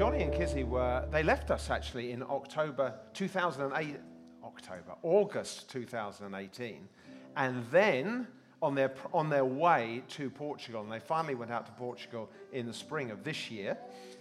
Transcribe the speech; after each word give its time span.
Johnny 0.00 0.22
and 0.22 0.32
Kizzy 0.32 0.64
were, 0.64 1.06
they 1.10 1.22
left 1.22 1.50
us 1.50 1.68
actually 1.68 2.12
in 2.12 2.22
October 2.22 2.94
2008, 3.12 3.96
October, 4.42 4.94
August 5.02 5.68
2018. 5.68 6.88
And 7.36 7.66
then 7.70 8.26
on 8.62 8.74
their, 8.74 8.94
on 9.12 9.28
their 9.28 9.44
way 9.44 10.02
to 10.08 10.30
Portugal, 10.30 10.80
and 10.80 10.90
they 10.90 11.00
finally 11.00 11.34
went 11.34 11.50
out 11.50 11.66
to 11.66 11.72
Portugal 11.72 12.30
in 12.50 12.64
the 12.64 12.72
spring 12.72 13.10
of 13.10 13.24
this 13.24 13.50
year. 13.50 13.76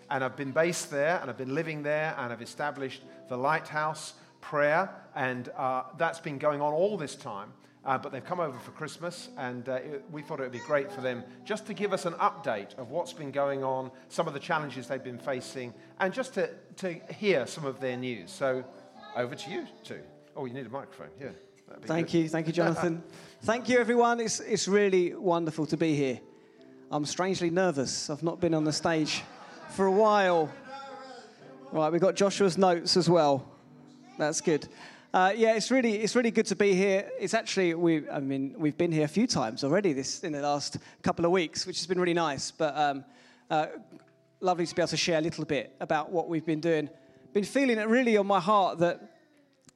And 0.09 0.21
I've 0.21 0.35
been 0.35 0.52
based 0.52 0.91
there, 0.91 1.17
and 1.21 1.29
I've 1.29 1.38
been 1.38 1.55
living 1.55 1.81
there, 1.81 2.13
and 2.17 2.33
I've 2.33 2.41
established 2.41 3.02
the 3.30 3.38
Lighthouse 3.38 4.16
prayer, 4.41 4.89
and 5.16 5.49
uh, 5.57 5.84
that's 5.98 6.20
been 6.20 6.38
going 6.38 6.61
on 6.61 6.73
all 6.73 6.97
this 6.97 7.16
time. 7.16 7.53
Uh, 7.85 7.97
but 7.97 8.11
they've 8.11 8.25
come 8.25 8.41
over 8.41 8.59
for 8.59 8.71
Christmas, 8.71 9.30
and 9.38 9.70
uh, 9.70 9.75
it, 9.75 10.03
we 10.11 10.21
thought 10.21 10.39
it 10.39 10.43
would 10.43 10.52
be 10.52 10.59
great 10.59 10.91
for 10.91 10.99
them 10.99 11.23
just 11.45 11.66
to 11.66 11.73
give 11.73 11.93
us 11.93 12.05
an 12.05 12.13
update 12.13 12.77
of 12.77 12.91
what's 12.91 13.13
been 13.13 13.31
going 13.31 13.63
on, 13.63 13.89
some 14.09 14.27
of 14.27 14.33
the 14.33 14.39
challenges 14.39 14.88
they've 14.88 15.03
been 15.03 15.17
facing, 15.17 15.73
and 15.99 16.14
just 16.14 16.33
to, 16.33 16.49
to 16.75 16.94
hear 17.14 17.47
some 17.47 17.66
of 17.66 17.80
their 17.80 17.95
news. 17.95 18.31
So, 18.31 18.66
over 19.16 19.33
to 19.33 19.49
you 19.49 19.66
two. 19.83 20.02
Oh, 20.36 20.45
you 20.45 20.53
need 20.53 20.66
a 20.66 20.69
microphone, 20.69 21.09
yeah. 21.19 21.30
Thank 21.83 22.11
good. 22.11 22.17
you, 22.17 22.30
thank 22.30 22.47
you, 22.47 22.53
Jonathan. 22.53 23.02
thank 23.44 23.69
you, 23.69 23.80
everyone. 23.80 24.19
It's, 24.19 24.39
it's 24.39 24.67
really 24.67 25.16
wonderful 25.16 25.66
to 25.67 25.77
be 25.77 25.95
here. 25.95 26.19
I'm 26.92 27.05
strangely 27.05 27.49
nervous. 27.49 28.09
I've 28.09 28.23
not 28.23 28.39
been 28.39 28.53
on 28.53 28.66
the 28.66 28.73
stage 28.73 29.23
for 29.69 29.86
a 29.86 29.92
while. 29.92 30.52
Right, 31.71 31.92
we've 31.92 32.02
got 32.02 32.16
Joshua's 32.16 32.58
notes 32.58 32.97
as 32.97 33.09
well. 33.09 33.48
That's 34.20 34.42
good. 34.42 34.67
Uh, 35.14 35.31
yeah, 35.34 35.56
it's 35.56 35.72
really 35.72 35.95
it's 35.95 36.14
really 36.14 36.30
good 36.30 36.45
to 36.48 36.56
be 36.56 36.73
here. 36.73 37.09
It's 37.17 37.34
actually 37.34 37.73
we 37.73 38.08
I 38.09 38.20
mean 38.20 38.53
we've 38.58 38.78
been 38.78 38.92
here 38.92 39.06
a 39.06 39.08
few 39.08 39.28
times 39.28 39.64
already 39.64 39.94
this 39.94 40.26
in 40.26 40.34
the 40.34 40.42
last 40.42 40.78
couple 41.03 41.23
of 41.23 41.31
weeks, 41.31 41.66
which 41.66 41.78
has 41.78 41.88
been 41.88 42.02
really 42.02 42.14
nice. 42.14 42.52
But 42.52 42.78
um, 42.78 43.06
uh, 43.50 43.67
lovely 44.42 44.66
to 44.66 44.76
be 44.76 44.81
able 44.81 44.89
to 44.89 44.98
share 44.98 45.20
a 45.20 45.22
little 45.22 45.45
bit 45.45 45.73
about 45.80 46.11
what 46.11 46.28
we've 46.28 46.45
been 46.45 46.59
doing. 46.59 46.89
Been 47.31 47.45
feeling 47.45 47.78
it 47.78 47.88
really 47.88 48.17
on 48.17 48.28
my 48.28 48.42
heart 48.42 48.80
that 48.80 49.16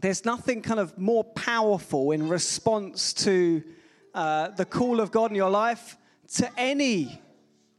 there's 0.02 0.26
nothing 0.26 0.62
kind 0.62 0.82
of 0.82 0.98
more 0.98 1.24
powerful 1.24 2.12
in 2.12 2.28
response 2.28 3.14
to 3.14 3.64
uh, 4.14 4.50
the 4.50 4.66
call 4.66 5.00
of 5.00 5.10
God 5.10 5.32
in 5.32 5.38
your 5.38 5.52
life 5.52 5.96
to 6.34 6.52
any 6.58 7.22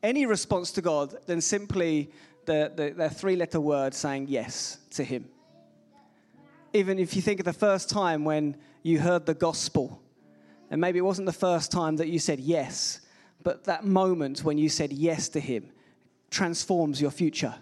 any 0.03 0.25
response 0.25 0.71
to 0.73 0.81
God 0.81 1.15
than 1.27 1.43
simply 1.43 2.11
the, 2.47 2.73
the, 2.75 2.91
the 2.97 3.11
three 3.11 3.37
letter 3.37 3.61
word 3.61 3.93
saying 3.93 4.28
yes 4.28 4.78
to 4.93 5.05
Him. 5.05 5.28
Even 6.75 6.98
if 6.98 7.17
you 7.17 7.22
think 7.22 7.41
of 7.41 7.47
the 7.47 7.53
first 7.55 7.89
time 7.89 8.25
when 8.25 8.56
you 8.83 9.00
heard 9.00 9.25
the 9.25 9.34
gospel, 9.34 10.03
and 10.70 10.81
maybe 10.81 10.98
it 10.98 11.03
wasn't 11.03 11.25
the 11.25 11.33
first 11.33 11.72
time 11.72 11.97
that 11.97 12.08
you 12.08 12.19
said 12.19 12.39
yes, 12.39 13.00
but 13.42 13.64
that 13.64 13.84
moment 13.86 14.44
when 14.44 14.58
you 14.58 14.69
said 14.69 14.92
yes 14.92 15.31
to 15.31 15.41
Him 15.41 15.70
transforms 16.31 17.00
your 17.00 17.11
future, 17.11 17.55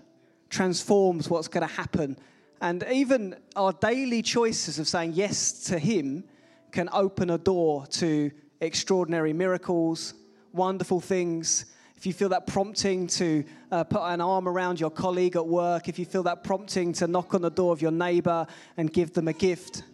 transforms 0.48 1.30
what's 1.30 1.46
going 1.46 1.66
to 1.66 1.74
happen 1.74 2.16
and 2.62 2.86
even 2.92 3.34
our 3.56 3.72
daily 3.72 4.22
choices 4.22 4.78
of 4.78 4.86
saying 4.86 5.14
yes 5.14 5.64
to 5.64 5.80
Him 5.80 6.22
can 6.70 6.88
open 6.92 7.30
a 7.30 7.36
door 7.36 7.86
to 7.88 8.30
extraordinary 8.60 9.32
miracles, 9.32 10.14
wonderful 10.52 11.00
things. 11.00 11.66
If 12.02 12.06
you 12.06 12.12
feel 12.12 12.30
that 12.30 12.48
prompting 12.48 13.06
to 13.06 13.44
uh, 13.70 13.84
put 13.84 14.02
an 14.02 14.20
arm 14.20 14.48
around 14.48 14.80
your 14.80 14.90
colleague 14.90 15.36
at 15.36 15.46
work, 15.46 15.88
if 15.88 16.00
you 16.00 16.04
feel 16.04 16.24
that 16.24 16.42
prompting 16.42 16.92
to 16.94 17.06
knock 17.06 17.32
on 17.32 17.42
the 17.42 17.48
door 17.48 17.72
of 17.72 17.80
your 17.80 17.92
neighbor 17.92 18.44
and 18.76 18.92
give 18.92 19.12
them 19.12 19.28
a 19.28 19.32
gift, 19.32 19.84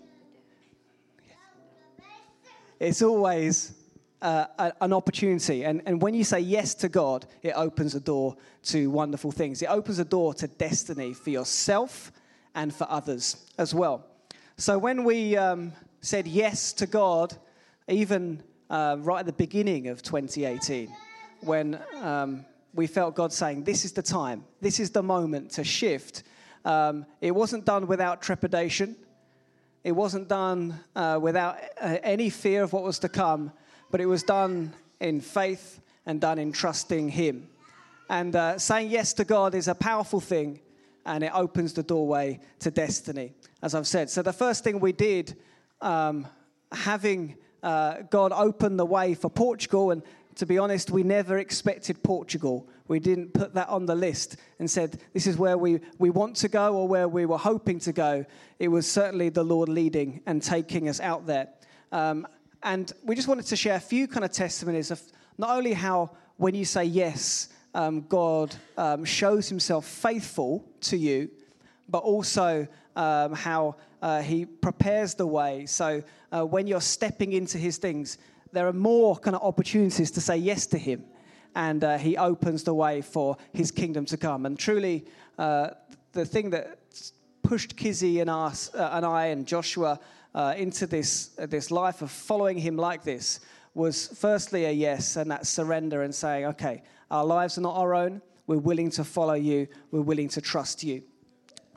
it's 2.80 3.02
always 3.02 3.74
uh, 4.22 4.46
an 4.80 4.94
opportunity. 4.94 5.66
And, 5.66 5.82
and 5.84 6.00
when 6.00 6.14
you 6.14 6.24
say 6.24 6.40
yes 6.40 6.74
to 6.76 6.88
God, 6.88 7.26
it 7.42 7.52
opens 7.54 7.94
a 7.94 8.00
door 8.00 8.38
to 8.62 8.90
wonderful 8.90 9.30
things. 9.30 9.60
It 9.60 9.68
opens 9.68 9.98
a 9.98 10.04
door 10.06 10.32
to 10.32 10.48
destiny 10.48 11.12
for 11.12 11.28
yourself 11.28 12.10
and 12.54 12.74
for 12.74 12.86
others 12.90 13.50
as 13.58 13.74
well. 13.74 14.06
So 14.56 14.78
when 14.78 15.04
we 15.04 15.36
um, 15.36 15.74
said 16.00 16.26
yes 16.26 16.72
to 16.72 16.86
God, 16.86 17.36
even 17.86 18.42
uh, 18.70 18.96
right 18.98 19.20
at 19.20 19.26
the 19.26 19.32
beginning 19.34 19.88
of 19.88 20.00
2018, 20.00 20.90
when 21.40 21.80
um, 22.00 22.44
we 22.74 22.86
felt 22.86 23.14
God 23.14 23.32
saying, 23.32 23.64
This 23.64 23.84
is 23.84 23.92
the 23.92 24.02
time, 24.02 24.44
this 24.60 24.80
is 24.80 24.90
the 24.90 25.02
moment 25.02 25.50
to 25.52 25.64
shift, 25.64 26.22
um, 26.64 27.06
it 27.20 27.30
wasn't 27.30 27.64
done 27.64 27.86
without 27.86 28.20
trepidation. 28.22 28.96
It 29.84 29.92
wasn't 29.92 30.28
done 30.28 30.78
uh, 30.94 31.18
without 31.22 31.56
uh, 31.80 31.96
any 32.02 32.30
fear 32.30 32.62
of 32.62 32.72
what 32.72 32.82
was 32.82 32.98
to 33.00 33.08
come, 33.08 33.52
but 33.90 34.00
it 34.00 34.06
was 34.06 34.22
done 34.22 34.74
in 35.00 35.20
faith 35.20 35.80
and 36.04 36.20
done 36.20 36.38
in 36.38 36.52
trusting 36.52 37.08
Him. 37.08 37.48
And 38.10 38.34
uh, 38.34 38.58
saying 38.58 38.90
yes 38.90 39.12
to 39.14 39.24
God 39.24 39.54
is 39.54 39.68
a 39.68 39.74
powerful 39.74 40.20
thing, 40.20 40.60
and 41.06 41.22
it 41.22 41.32
opens 41.34 41.72
the 41.72 41.82
doorway 41.82 42.40
to 42.58 42.70
destiny, 42.70 43.32
as 43.62 43.74
I've 43.74 43.86
said. 43.86 44.10
So, 44.10 44.22
the 44.22 44.32
first 44.32 44.64
thing 44.64 44.80
we 44.80 44.92
did, 44.92 45.36
um, 45.80 46.26
having 46.72 47.36
uh, 47.62 48.02
God 48.10 48.32
open 48.32 48.76
the 48.76 48.86
way 48.86 49.14
for 49.14 49.30
Portugal, 49.30 49.90
and 49.90 50.02
to 50.38 50.46
be 50.46 50.56
honest, 50.56 50.90
we 50.92 51.02
never 51.02 51.38
expected 51.38 52.00
Portugal. 52.02 52.68
We 52.86 53.00
didn't 53.00 53.34
put 53.34 53.54
that 53.54 53.68
on 53.68 53.86
the 53.86 53.94
list 53.96 54.36
and 54.60 54.70
said, 54.70 55.00
this 55.12 55.26
is 55.26 55.36
where 55.36 55.58
we, 55.58 55.80
we 55.98 56.10
want 56.10 56.36
to 56.36 56.48
go 56.48 56.76
or 56.76 56.86
where 56.86 57.08
we 57.08 57.26
were 57.26 57.38
hoping 57.38 57.80
to 57.80 57.92
go. 57.92 58.24
It 58.60 58.68
was 58.68 58.90
certainly 58.90 59.30
the 59.30 59.42
Lord 59.42 59.68
leading 59.68 60.22
and 60.26 60.40
taking 60.40 60.88
us 60.88 61.00
out 61.00 61.26
there. 61.26 61.48
Um, 61.90 62.26
and 62.62 62.92
we 63.02 63.16
just 63.16 63.26
wanted 63.26 63.46
to 63.46 63.56
share 63.56 63.74
a 63.74 63.80
few 63.80 64.06
kind 64.06 64.24
of 64.24 64.30
testimonies 64.30 64.92
of 64.92 65.02
not 65.38 65.50
only 65.50 65.72
how, 65.72 66.12
when 66.36 66.54
you 66.54 66.64
say 66.64 66.84
yes, 66.84 67.48
um, 67.74 68.02
God 68.02 68.54
um, 68.76 69.04
shows 69.04 69.48
himself 69.48 69.86
faithful 69.86 70.64
to 70.82 70.96
you, 70.96 71.30
but 71.88 71.98
also 71.98 72.68
um, 72.94 73.34
how 73.34 73.74
uh, 74.02 74.22
he 74.22 74.44
prepares 74.44 75.14
the 75.14 75.26
way. 75.26 75.66
So 75.66 76.02
uh, 76.30 76.46
when 76.46 76.68
you're 76.68 76.80
stepping 76.80 77.32
into 77.32 77.58
his 77.58 77.78
things, 77.78 78.18
there 78.52 78.66
are 78.66 78.72
more 78.72 79.16
kind 79.16 79.36
of 79.36 79.42
opportunities 79.42 80.10
to 80.12 80.20
say 80.20 80.36
yes 80.36 80.66
to 80.66 80.78
him. 80.78 81.04
And 81.54 81.82
uh, 81.82 81.98
he 81.98 82.16
opens 82.16 82.62
the 82.62 82.74
way 82.74 83.02
for 83.02 83.36
his 83.52 83.70
kingdom 83.70 84.04
to 84.06 84.16
come. 84.16 84.46
And 84.46 84.58
truly, 84.58 85.06
uh, 85.38 85.70
the 86.12 86.24
thing 86.24 86.50
that 86.50 86.78
pushed 87.42 87.76
Kizzy 87.76 88.20
and, 88.20 88.30
us, 88.30 88.70
uh, 88.74 88.90
and 88.92 89.04
I 89.04 89.26
and 89.26 89.46
Joshua 89.46 89.98
uh, 90.34 90.54
into 90.56 90.86
this, 90.86 91.28
this 91.38 91.70
life 91.70 92.02
of 92.02 92.10
following 92.10 92.58
him 92.58 92.76
like 92.76 93.02
this 93.02 93.40
was 93.74 94.08
firstly 94.08 94.64
a 94.66 94.70
yes, 94.70 95.16
and 95.16 95.30
that 95.30 95.46
surrender 95.46 96.02
and 96.02 96.14
saying, 96.14 96.44
okay, 96.44 96.82
our 97.10 97.24
lives 97.24 97.58
are 97.58 97.62
not 97.62 97.76
our 97.76 97.94
own. 97.94 98.20
We're 98.46 98.58
willing 98.58 98.90
to 98.92 99.04
follow 99.04 99.34
you. 99.34 99.68
We're 99.90 100.02
willing 100.02 100.28
to 100.30 100.40
trust 100.40 100.82
you. 100.82 101.02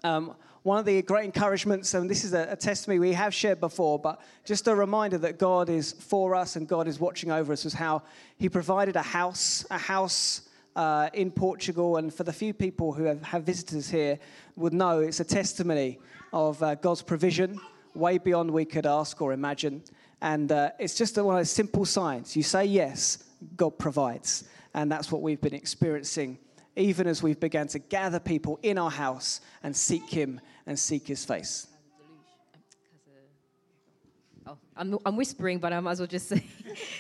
Um, 0.04 0.36
one 0.64 0.78
of 0.78 0.86
the 0.86 1.02
great 1.02 1.26
encouragements, 1.26 1.96
and 1.96 2.08
this 2.08 2.24
is 2.24 2.34
a, 2.34 2.50
a, 2.52 2.56
testimony 2.56 3.00
we 3.00 3.14
have 3.14 3.34
shared 3.34 3.60
before, 3.60 3.98
but 3.98 4.22
just 4.46 4.68
a 4.68 4.76
reminder 4.76 5.18
that 5.18 5.40
God 5.40 5.70
is 5.70 5.94
for 5.94 6.36
us 6.36 6.56
and 6.56 6.68
God 6.68 6.88
is 6.88 7.00
watching 7.00 7.32
over 7.32 7.52
us, 7.52 7.64
was 7.64 7.74
how 7.74 8.04
He 8.38 8.48
provided 8.48 8.96
a 8.96 9.02
house, 9.02 9.66
a 9.72 9.78
house 9.78 10.44
uh, 10.76 11.10
in 11.14 11.32
Portugal. 11.32 11.98
And 11.98 12.14
for 12.14 12.24
the 12.24 12.34
few 12.34 12.54
people 12.54 12.94
who 12.94 13.06
have, 13.06 13.24
have 13.24 13.44
visitors 13.44 13.90
here, 13.90 14.20
would 14.56 14.74
know 14.74 15.00
it's 15.00 15.20
a 15.20 15.26
testimony 15.26 15.98
of 16.32 16.62
uh, 16.62 16.76
God's 16.76 17.02
provision, 17.02 17.60
way 17.96 18.20
beyond 18.20 18.52
we 18.52 18.66
could 18.66 18.86
ask 18.86 19.20
or 19.20 19.34
imagine. 19.34 19.82
And 20.22 20.52
uh, 20.52 20.72
it's 20.78 20.94
just 20.94 21.18
one 21.18 21.36
of 21.36 21.40
those 21.40 21.50
simple 21.50 21.86
signs. 21.86 22.36
You 22.36 22.44
say 22.44 22.66
yes, 22.66 23.24
God 23.58 23.80
provides. 23.80 24.44
And 24.76 24.92
that's 24.92 25.12
what 25.12 25.24
we've 25.24 25.42
been 25.42 25.56
experiencing, 25.56 26.38
even 26.76 27.08
as 27.08 27.24
we've 27.24 27.40
begun 27.40 27.68
to 27.70 27.80
gather 27.80 28.20
people 28.20 28.60
in 28.62 28.78
our 28.78 28.92
house 28.92 29.42
and 29.64 29.76
seek 29.76 30.08
Him 30.08 30.40
and 30.66 30.78
seek 30.78 31.08
His 31.08 31.26
face. 31.26 31.68
Oh, 34.48 34.58
I'm, 34.76 34.98
I'm 35.06 35.16
whispering, 35.16 35.60
but 35.60 35.72
I 35.72 35.80
might 35.80 35.92
as 35.92 36.00
well 36.00 36.08
just 36.08 36.30
say, 36.30 36.44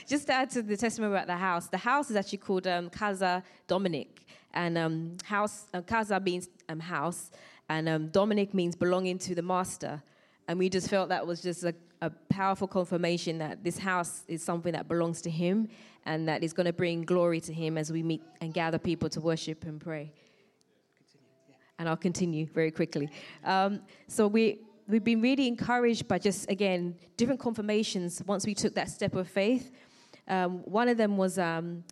just 0.07 0.27
to 0.27 0.33
add 0.33 0.49
to 0.51 0.61
the 0.61 0.77
testimony 0.77 1.13
about 1.13 1.27
the 1.27 1.35
house. 1.35 1.67
The 1.67 1.77
house 1.77 2.09
is 2.09 2.15
actually 2.15 2.37
called 2.39 2.67
um, 2.67 2.89
Casa 2.89 3.43
Dominic, 3.67 4.25
and 4.53 4.77
um, 4.77 5.17
house 5.23 5.65
uh, 5.73 5.81
Casa 5.81 6.19
means 6.19 6.49
um, 6.69 6.79
house, 6.79 7.31
and 7.69 7.89
um, 7.89 8.07
Dominic 8.09 8.53
means 8.53 8.75
belonging 8.75 9.17
to 9.19 9.35
the 9.35 9.41
master. 9.41 10.01
And 10.47 10.59
we 10.59 10.69
just 10.69 10.89
felt 10.89 11.09
that 11.09 11.25
was 11.25 11.41
just 11.41 11.63
a, 11.63 11.73
a 12.01 12.09
powerful 12.29 12.67
confirmation 12.67 13.37
that 13.37 13.63
this 13.63 13.77
house 13.77 14.23
is 14.27 14.43
something 14.43 14.73
that 14.73 14.87
belongs 14.87 15.21
to 15.21 15.29
Him 15.29 15.69
and 16.05 16.27
that 16.27 16.43
is 16.43 16.51
going 16.51 16.65
to 16.65 16.73
bring 16.73 17.03
glory 17.03 17.39
to 17.41 17.53
Him 17.53 17.77
as 17.77 17.91
we 17.91 18.03
meet 18.03 18.21
and 18.41 18.53
gather 18.53 18.77
people 18.77 19.07
to 19.09 19.21
worship 19.21 19.63
and 19.65 19.79
pray. 19.79 20.11
And 21.81 21.89
I'll 21.89 21.97
continue 21.97 22.45
very 22.45 22.69
quickly. 22.69 23.09
Um, 23.43 23.81
so 24.07 24.27
we 24.27 24.59
we've 24.87 25.03
been 25.03 25.19
really 25.19 25.47
encouraged 25.47 26.07
by 26.07 26.19
just 26.19 26.47
again 26.47 26.95
different 27.17 27.39
confirmations 27.39 28.21
once 28.27 28.45
we 28.45 28.53
took 28.53 28.75
that 28.75 28.87
step 28.87 29.15
of 29.15 29.27
faith. 29.27 29.71
Um, 30.27 30.59
one 30.59 30.87
of 30.87 30.97
them 30.97 31.17
was. 31.17 31.39
Um, 31.39 31.83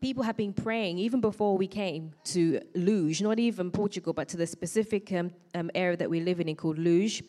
people 0.00 0.24
have 0.24 0.36
been 0.36 0.52
praying 0.52 0.98
even 0.98 1.20
before 1.20 1.56
we 1.56 1.66
came 1.66 2.12
to 2.24 2.60
Luz, 2.74 3.22
not 3.22 3.38
even 3.38 3.70
Portugal, 3.70 4.12
but 4.12 4.28
to 4.28 4.36
the 4.36 4.46
specific 4.46 5.10
um, 5.12 5.30
um, 5.54 5.70
area 5.74 5.96
that 5.96 6.10
we 6.10 6.20
live 6.20 6.40
in 6.40 6.54
called 6.56 6.78
Luz 6.78 7.22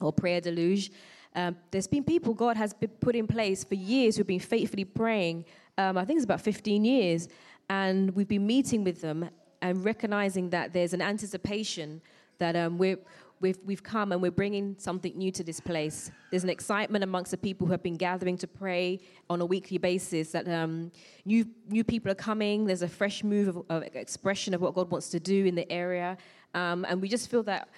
or 0.00 0.12
Praia 0.12 0.40
da 0.40 0.50
Luz. 0.50 0.90
Um, 1.34 1.56
there's 1.70 1.86
been 1.86 2.04
people 2.04 2.34
God 2.34 2.56
has 2.56 2.74
been 2.74 2.90
put 2.90 3.14
in 3.14 3.26
place 3.26 3.62
for 3.64 3.76
years 3.76 4.16
who've 4.16 4.26
been 4.26 4.40
faithfully 4.40 4.84
praying. 4.84 5.44
Um, 5.78 5.96
I 5.96 6.04
think 6.04 6.18
it's 6.18 6.24
about 6.24 6.40
15 6.40 6.84
years. 6.84 7.28
And 7.70 8.10
we've 8.16 8.26
been 8.26 8.46
meeting 8.46 8.82
with 8.82 9.00
them 9.00 9.30
and 9.62 9.84
recognizing 9.84 10.50
that 10.50 10.72
there's 10.72 10.94
an 10.94 11.02
anticipation 11.02 12.00
that 12.38 12.56
um, 12.56 12.78
we're, 12.78 12.98
we've, 13.40 13.58
we've 13.64 13.82
come 13.82 14.12
and 14.12 14.22
we're 14.22 14.30
bringing 14.30 14.74
something 14.78 15.16
new 15.16 15.30
to 15.32 15.44
this 15.44 15.60
place. 15.60 16.10
There's 16.30 16.44
an 16.44 16.50
excitement 16.50 17.04
amongst 17.04 17.30
the 17.30 17.36
people 17.36 17.66
who 17.66 17.72
have 17.72 17.82
been 17.82 17.96
gathering 17.96 18.38
to 18.38 18.46
pray 18.46 19.00
on 19.28 19.40
a 19.40 19.46
weekly 19.46 19.78
basis 19.78 20.32
that 20.32 20.48
um, 20.48 20.90
new, 21.24 21.44
new 21.68 21.84
people 21.84 22.10
are 22.10 22.16
coming. 22.16 22.64
There's 22.64 22.82
a 22.82 22.88
fresh 22.88 23.22
move 23.22 23.48
of, 23.48 23.64
of 23.68 23.82
expression 23.94 24.54
of 24.54 24.60
what 24.60 24.74
God 24.74 24.90
wants 24.90 25.10
to 25.10 25.20
do 25.20 25.44
in 25.44 25.54
the 25.54 25.70
area. 25.70 26.16
Um, 26.54 26.86
and 26.88 27.00
we 27.00 27.08
just 27.08 27.30
feel 27.30 27.42
that 27.44 27.68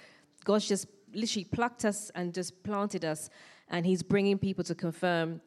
God's 0.44 0.68
just 0.68 0.86
literally 1.14 1.44
plucked 1.44 1.84
us 1.84 2.10
and 2.14 2.32
just 2.32 2.62
planted 2.62 3.04
us, 3.04 3.30
and 3.68 3.84
He's 3.86 4.02
bringing 4.02 4.38
people 4.38 4.64
to 4.64 4.74
confirm 4.74 5.40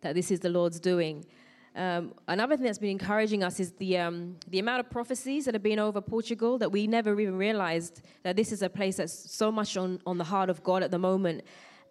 that 0.00 0.14
this 0.14 0.30
is 0.30 0.40
the 0.40 0.48
Lord's 0.48 0.80
doing. 0.80 1.24
Um, 1.78 2.12
another 2.26 2.56
thing 2.56 2.66
that's 2.66 2.78
been 2.78 2.90
encouraging 2.90 3.44
us 3.44 3.60
is 3.60 3.70
the, 3.74 3.98
um, 3.98 4.34
the 4.48 4.58
amount 4.58 4.80
of 4.80 4.90
prophecies 4.90 5.44
that 5.44 5.54
have 5.54 5.62
been 5.62 5.78
over 5.78 6.00
Portugal 6.00 6.58
that 6.58 6.72
we 6.72 6.88
never 6.88 7.18
even 7.20 7.36
realized 7.36 8.02
that 8.24 8.34
this 8.34 8.50
is 8.50 8.62
a 8.62 8.68
place 8.68 8.96
that's 8.96 9.30
so 9.30 9.52
much 9.52 9.76
on, 9.76 10.00
on 10.04 10.18
the 10.18 10.24
heart 10.24 10.50
of 10.50 10.64
God 10.64 10.82
at 10.82 10.90
the 10.90 10.98
moment. 10.98 11.44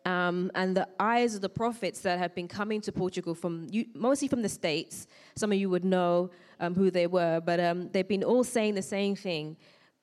Um, 0.04 0.52
and 0.56 0.76
the 0.76 0.90
eyes 1.00 1.36
of 1.36 1.42
the 1.42 1.48
prophets 1.48 2.02
that 2.02 2.20
have 2.20 2.36
been 2.36 2.50
coming 2.50 2.82
to 2.82 2.92
Portugal 2.92 3.34
from 3.34 3.70
mostly 3.94 4.28
from 4.28 4.42
the 4.42 4.50
States. 4.50 5.08
Some 5.36 5.54
of 5.54 5.58
you 5.58 5.70
would 5.70 5.86
know 5.86 6.32
um, 6.60 6.76
who 6.76 6.92
they 6.92 7.08
were, 7.08 7.40
but 7.40 7.62
um, 7.62 7.90
they've 7.94 8.08
been 8.08 8.26
all 8.26 8.44
saying 8.44 8.76
the 8.76 8.82
same 8.82 9.16
thing. 9.16 9.56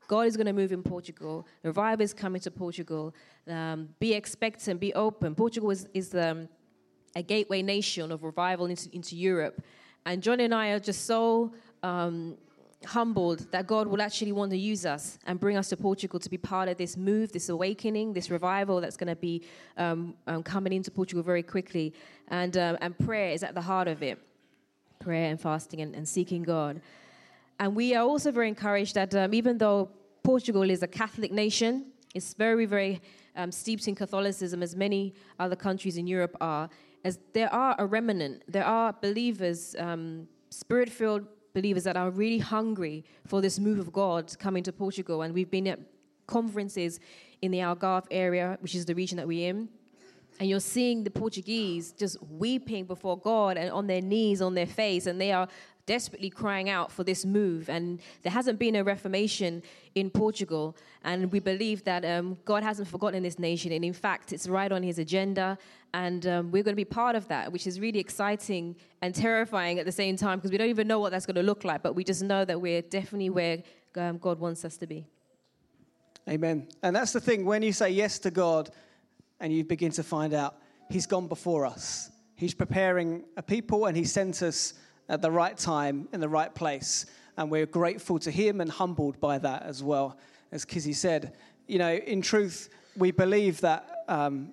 God 0.09 0.27
is 0.27 0.37
going 0.37 0.47
to 0.47 0.55
move 0.55 0.73
in 0.73 0.83
Portugal. 0.83 1.47
The 1.63 1.69
revival 1.69 2.05
is 2.05 2.15
coming 2.15 2.41
to 2.43 2.51
Portugal. 2.51 3.15
Um, 3.47 3.91
be 4.01 4.15
expectant, 4.15 4.81
be 4.81 4.95
open. 4.95 5.35
Portugal 5.35 5.71
is, 5.71 5.89
is 5.93 6.15
um, 6.15 6.49
a 7.17 7.23
gateway 7.23 7.63
nation 7.63 8.13
of 8.13 8.23
revival 8.23 8.67
into, 8.67 8.89
into 8.93 9.17
Europe. 9.17 9.63
And 10.07 10.23
John 10.23 10.41
and 10.41 10.55
I 10.55 10.69
are 10.69 10.81
just 10.81 11.07
so 11.07 11.53
um, 11.83 12.37
humbled 12.85 13.51
that 13.51 13.67
God 13.67 13.87
will 13.87 14.03
actually 14.03 14.33
want 14.33 14.51
to 14.51 14.59
use 14.59 14.85
us 14.85 15.19
and 15.27 15.41
bring 15.41 15.57
us 15.57 15.69
to 15.71 15.77
Portugal 15.77 16.21
to 16.21 16.31
be 16.31 16.37
part 16.37 16.69
of 16.69 16.77
this 16.77 16.97
move, 16.97 17.33
this 17.33 17.49
awakening, 17.49 18.13
this 18.13 18.31
revival 18.31 18.81
that's 18.81 18.97
going 18.97 19.09
to 19.09 19.17
be 19.17 19.43
um, 19.77 20.15
um, 20.27 20.43
coming 20.43 20.73
into 20.73 20.91
Portugal 20.91 21.23
very 21.23 21.43
quickly. 21.43 21.95
And, 22.29 22.57
um, 22.57 22.79
and 22.81 22.99
prayer 22.99 23.31
is 23.31 23.43
at 23.43 23.55
the 23.55 23.63
heart 23.63 23.89
of 23.89 24.03
it 24.03 24.19
prayer 25.01 25.31
and 25.31 25.39
fasting 25.39 25.83
and, 25.83 25.95
and 25.95 26.09
seeking 26.09 26.43
God. 26.43 26.81
And 27.61 27.77
we 27.77 27.95
are 27.95 28.05
also 28.05 28.33
very 28.33 28.49
encouraged 28.49 28.95
that 28.95 29.15
um, 29.15 29.35
even 29.35 29.59
though 29.59 29.91
Portugal 30.23 30.69
is 30.71 30.83
a 30.83 30.89
Catholic 30.89 31.31
nation, 31.31 31.93
it's 32.15 32.33
very, 32.33 32.65
very 32.65 33.03
um, 33.37 33.53
steeped 33.53 33.87
in 33.87 33.95
Catholicism, 33.95 34.63
as 34.63 34.75
many 34.75 35.15
other 35.39 35.57
countries 35.57 35.99
in 35.99 36.07
Europe 36.07 36.37
are 36.41 36.71
as 37.05 37.19
there 37.35 37.53
are 37.53 37.77
a 37.79 37.87
remnant, 37.87 38.43
there 38.49 38.65
are 38.65 38.95
believers, 39.01 39.77
um, 39.79 40.27
spirit 40.51 40.89
filled 40.89 41.27
believers 41.53 41.85
that 41.85 41.97
are 41.97 42.11
really 42.11 42.39
hungry 42.39 43.05
for 43.27 43.41
this 43.41 43.59
move 43.59 43.79
of 43.79 43.93
God 43.93 44.37
coming 44.39 44.63
to 44.65 44.73
Portugal. 44.73 45.23
And 45.23 45.33
we've 45.35 45.51
been 45.51 45.69
at 45.69 45.79
conferences 46.27 46.99
in 47.43 47.51
the 47.51 47.59
Algarve 47.59 48.07
area, 48.11 48.59
which 48.61 48.75
is 48.75 48.87
the 48.87 48.95
region 48.95 49.19
that 49.19 49.29
we're 49.29 49.51
in. 49.51 49.69
And 50.41 50.49
you're 50.49 50.61
seeing 50.61 51.05
the 51.05 51.11
Portuguese 51.11 51.93
just 51.93 52.21
weeping 52.23 52.87
before 52.87 53.17
God 53.17 53.57
and 53.57 53.71
on 53.71 53.87
their 53.87 54.01
knees, 54.01 54.43
on 54.43 54.55
their 54.55 54.67
face, 54.67 55.07
and 55.07 55.21
they 55.21 55.31
are 55.31 55.47
desperately 55.87 56.31
crying 56.31 56.69
out 56.69 56.91
for 56.91 57.05
this 57.05 57.25
move. 57.25 57.69
And 57.69 58.01
there 58.23 58.33
hasn't 58.33 58.59
been 58.59 58.77
a 58.77 58.85
reformation 58.85 59.63
in 59.95 60.11
Portugal. 60.11 60.77
And 61.03 61.31
we 61.31 61.41
believe 61.41 61.85
that 61.85 62.05
um, 62.05 62.39
God 62.45 62.63
hasn't 62.63 62.89
forgotten 62.89 63.23
this 63.23 63.39
nation. 63.39 63.73
And 63.73 63.85
in 63.85 63.93
fact, 63.93 64.33
it's 64.33 64.49
right 64.49 64.71
on 64.73 64.83
his 64.83 64.99
agenda. 64.99 65.59
And 65.93 66.27
um, 66.27 66.51
we're 66.51 66.63
going 66.63 66.73
to 66.73 66.77
be 66.77 66.85
part 66.85 67.17
of 67.17 67.29
that, 67.29 67.53
which 67.53 67.67
is 67.67 67.79
really 67.79 68.01
exciting 68.01 68.77
and 69.03 69.15
terrifying 69.15 69.79
at 69.79 69.87
the 69.87 69.93
same 69.93 70.17
time 70.17 70.39
because 70.39 70.51
we 70.51 70.59
don't 70.59 70.71
even 70.71 70.89
know 70.89 70.99
what 70.99 71.13
that's 71.13 71.27
going 71.27 71.37
to 71.37 71.43
look 71.43 71.65
like. 71.65 71.83
But 71.83 71.95
we 71.95 72.05
just 72.05 72.23
know 72.23 72.45
that 72.45 72.61
we're 72.61 72.83
definitely 72.83 73.31
where 73.31 73.63
um, 73.97 74.19
God 74.19 74.41
wants 74.41 74.65
us 74.65 74.77
to 74.79 74.87
be. 74.87 75.07
Amen. 76.29 76.69
And 76.83 76.97
that's 76.97 77.13
the 77.13 77.21
thing 77.21 77.45
when 77.45 77.63
you 77.63 77.73
say 77.73 77.91
yes 77.91 78.19
to 78.21 78.31
God 78.31 78.71
and 79.41 79.53
you 79.53 79.63
begin 79.65 79.93
to 79.93 80.03
find 80.03 80.33
out 80.33 80.57
He's 80.91 81.07
gone 81.07 81.29
before 81.29 81.67
us, 81.67 82.11
He's 82.35 82.55
preparing 82.55 83.25
a 83.37 83.43
people 83.43 83.87
and 83.87 83.97
He 83.97 84.05
sent 84.05 84.43
us 84.43 84.75
at 85.09 85.23
the 85.23 85.31
right 85.31 85.57
time 85.57 86.09
in 86.13 86.21
the 86.21 86.29
right 86.29 86.55
place. 86.55 87.07
And 87.37 87.51
we're 87.51 87.67
grateful 87.67 88.19
to 88.21 88.31
Him 88.31 88.61
and 88.61 88.71
humbled 88.71 89.21
by 89.21 89.39
that 89.39 89.63
as 89.63 89.83
well. 89.83 90.19
As 90.53 90.65
Kizzy 90.65 90.93
said, 90.93 91.35
you 91.67 91.79
know, 91.79 91.93
in 91.93 92.23
truth, 92.23 92.69
we 92.97 93.11
believe 93.11 93.61
that, 93.63 94.05
um, 94.09 94.53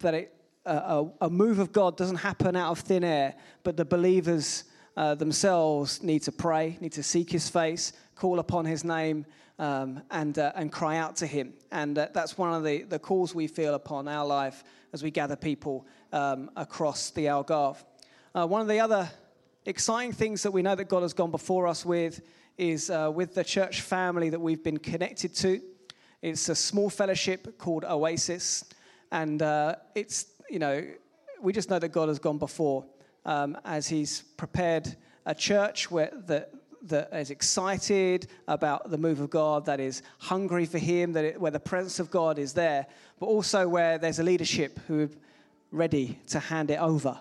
that 0.00 0.14
it, 0.14 0.34
a, 0.64 1.06
a, 1.20 1.30
move 1.30 1.58
of 1.58 1.72
God 1.72 1.96
doesn't 1.96 2.16
happen 2.16 2.54
out 2.54 2.70
of 2.70 2.78
thin 2.78 3.02
air, 3.02 3.34
but 3.64 3.76
the 3.76 3.84
believers 3.84 4.64
uh, 4.96 5.14
themselves 5.14 6.02
need 6.02 6.22
to 6.22 6.32
pray, 6.32 6.78
need 6.80 6.92
to 6.92 7.02
seek 7.02 7.30
His 7.30 7.48
face, 7.48 7.92
call 8.14 8.38
upon 8.38 8.64
His 8.64 8.84
name, 8.84 9.26
um, 9.58 10.02
and, 10.10 10.38
uh, 10.38 10.52
and 10.54 10.70
cry 10.70 10.98
out 10.98 11.16
to 11.16 11.26
Him. 11.26 11.54
And 11.72 11.98
uh, 11.98 12.08
that's 12.12 12.38
one 12.38 12.54
of 12.54 12.62
the, 12.62 12.82
the 12.82 12.98
calls 12.98 13.34
we 13.34 13.48
feel 13.48 13.74
upon 13.74 14.06
our 14.06 14.24
life 14.24 14.62
as 14.92 15.02
we 15.02 15.10
gather 15.10 15.36
people 15.36 15.86
um, 16.12 16.50
across 16.56 17.10
the 17.10 17.26
Algarve. 17.26 17.82
Uh, 18.34 18.46
one 18.46 18.60
of 18.60 18.68
the 18.68 18.80
other 18.80 19.10
exciting 19.64 20.12
things 20.12 20.42
that 20.42 20.50
we 20.50 20.62
know 20.62 20.74
that 20.74 20.88
God 20.88 21.02
has 21.02 21.12
gone 21.12 21.30
before 21.30 21.66
us 21.66 21.84
with 21.84 22.20
is 22.58 22.90
uh, 22.90 23.10
with 23.14 23.34
the 23.34 23.44
church 23.44 23.80
family 23.80 24.28
that 24.30 24.40
we've 24.40 24.62
been 24.62 24.78
connected 24.78 25.34
to. 25.36 25.60
It's 26.20 26.48
a 26.48 26.54
small 26.54 26.90
fellowship 26.90 27.58
called 27.58 27.84
Oasis, 27.84 28.64
and 29.10 29.42
uh, 29.42 29.76
it's, 29.94 30.26
you 30.50 30.58
know, 30.58 30.84
we 31.40 31.52
just 31.52 31.70
know 31.70 31.78
that 31.78 31.88
God 31.88 32.08
has 32.08 32.18
gone 32.18 32.38
before 32.38 32.84
um, 33.24 33.56
as 33.64 33.88
He's 33.88 34.22
prepared 34.36 34.96
a 35.26 35.34
church 35.34 35.90
where 35.90 36.10
that, 36.26 36.52
that 36.82 37.08
is 37.12 37.30
excited 37.30 38.28
about 38.48 38.90
the 38.90 38.98
move 38.98 39.20
of 39.20 39.30
God, 39.30 39.66
that 39.66 39.80
is 39.80 40.02
hungry 40.18 40.66
for 40.66 40.78
Him, 40.78 41.12
that 41.12 41.24
it, 41.24 41.40
where 41.40 41.50
the 41.50 41.60
presence 41.60 41.98
of 41.98 42.10
God 42.10 42.38
is 42.38 42.52
there, 42.52 42.86
but 43.18 43.26
also 43.26 43.68
where 43.68 43.98
there's 43.98 44.18
a 44.18 44.24
leadership 44.24 44.78
who 44.86 45.04
are 45.04 45.10
ready 45.70 46.18
to 46.28 46.38
hand 46.38 46.70
it 46.70 46.80
over 46.80 47.18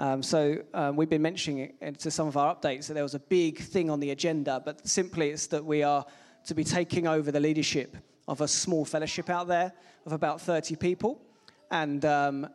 um, 0.00 0.22
so 0.22 0.56
um, 0.72 0.96
we've 0.96 1.10
been 1.10 1.20
mentioning 1.20 1.74
it 1.78 1.98
to 1.98 2.10
some 2.10 2.26
of 2.26 2.38
our 2.38 2.56
updates 2.56 2.86
that 2.86 2.94
there 2.94 3.02
was 3.02 3.14
a 3.14 3.18
big 3.18 3.58
thing 3.58 3.90
on 3.90 4.00
the 4.00 4.12
agenda, 4.12 4.62
but 4.64 4.88
simply 4.88 5.28
it's 5.28 5.48
that 5.48 5.62
we 5.62 5.82
are 5.82 6.06
to 6.46 6.54
be 6.54 6.64
taking 6.64 7.06
over 7.06 7.30
the 7.30 7.38
leadership 7.38 7.94
of 8.26 8.40
a 8.40 8.48
small 8.48 8.86
fellowship 8.86 9.28
out 9.28 9.46
there 9.46 9.74
of 10.06 10.12
about 10.12 10.40
30 10.40 10.76
people. 10.76 11.20
And 11.70 12.02
um, 12.06 12.48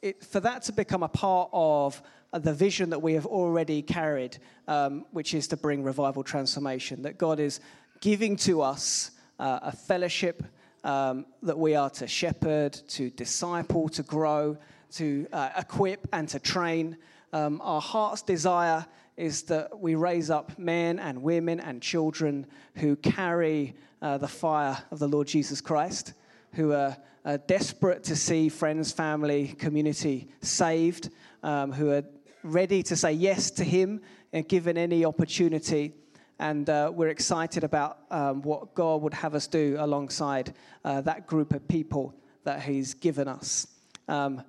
it, 0.00 0.24
for 0.24 0.40
that 0.40 0.62
to 0.62 0.72
become 0.72 1.02
a 1.02 1.08
part 1.08 1.50
of 1.52 2.00
the 2.32 2.54
vision 2.54 2.88
that 2.90 3.02
we 3.02 3.12
have 3.12 3.26
already 3.26 3.82
carried, 3.82 4.38
um, 4.66 5.04
which 5.10 5.34
is 5.34 5.48
to 5.48 5.58
bring 5.58 5.84
revival 5.84 6.24
transformation, 6.24 7.02
that 7.02 7.18
God 7.18 7.40
is 7.40 7.60
giving 8.00 8.36
to 8.36 8.62
us 8.62 9.10
uh, 9.38 9.58
a 9.64 9.72
fellowship 9.72 10.42
um, 10.82 11.26
that 11.42 11.58
we 11.58 11.74
are 11.74 11.90
to 11.90 12.06
shepherd, 12.06 12.72
to 12.88 13.10
disciple, 13.10 13.90
to 13.90 14.02
grow, 14.02 14.56
to 14.92 15.26
uh, 15.32 15.50
equip 15.56 16.08
and 16.12 16.28
to 16.28 16.38
train. 16.38 16.96
Um, 17.32 17.60
our 17.62 17.80
heart's 17.80 18.22
desire 18.22 18.86
is 19.16 19.42
that 19.42 19.78
we 19.78 19.94
raise 19.94 20.30
up 20.30 20.58
men 20.58 20.98
and 20.98 21.22
women 21.22 21.60
and 21.60 21.82
children 21.82 22.46
who 22.76 22.96
carry 22.96 23.74
uh, 24.02 24.18
the 24.18 24.28
fire 24.28 24.82
of 24.90 24.98
the 24.98 25.06
Lord 25.06 25.26
Jesus 25.26 25.60
Christ, 25.60 26.14
who 26.54 26.72
are, 26.72 26.96
are 27.24 27.38
desperate 27.38 28.02
to 28.04 28.16
see 28.16 28.48
friends, 28.48 28.92
family, 28.92 29.48
community 29.58 30.28
saved, 30.40 31.10
um, 31.42 31.70
who 31.70 31.90
are 31.90 32.02
ready 32.42 32.82
to 32.82 32.96
say 32.96 33.12
yes 33.12 33.50
to 33.52 33.64
Him 33.64 34.00
and 34.32 34.48
given 34.48 34.78
any 34.78 35.04
opportunity. 35.04 35.92
And 36.38 36.70
uh, 36.70 36.90
we're 36.94 37.08
excited 37.08 37.64
about 37.64 37.98
um, 38.10 38.40
what 38.40 38.74
God 38.74 39.02
would 39.02 39.12
have 39.12 39.34
us 39.34 39.46
do 39.46 39.76
alongside 39.78 40.54
uh, 40.84 41.02
that 41.02 41.26
group 41.26 41.52
of 41.52 41.68
people 41.68 42.14
that 42.44 42.62
He's 42.62 42.94
given 42.94 43.28
us. 43.28 43.66
Um, 44.08 44.42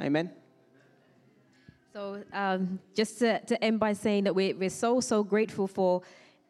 Amen. 0.00 0.30
So, 1.92 2.22
um, 2.32 2.80
just 2.94 3.20
to, 3.20 3.38
to, 3.40 3.62
end 3.62 3.78
by 3.78 3.92
saying 3.92 4.24
that 4.24 4.34
we're, 4.34 4.56
we're 4.56 4.68
so, 4.68 4.98
so 4.98 5.22
grateful 5.22 5.68
for 5.68 6.02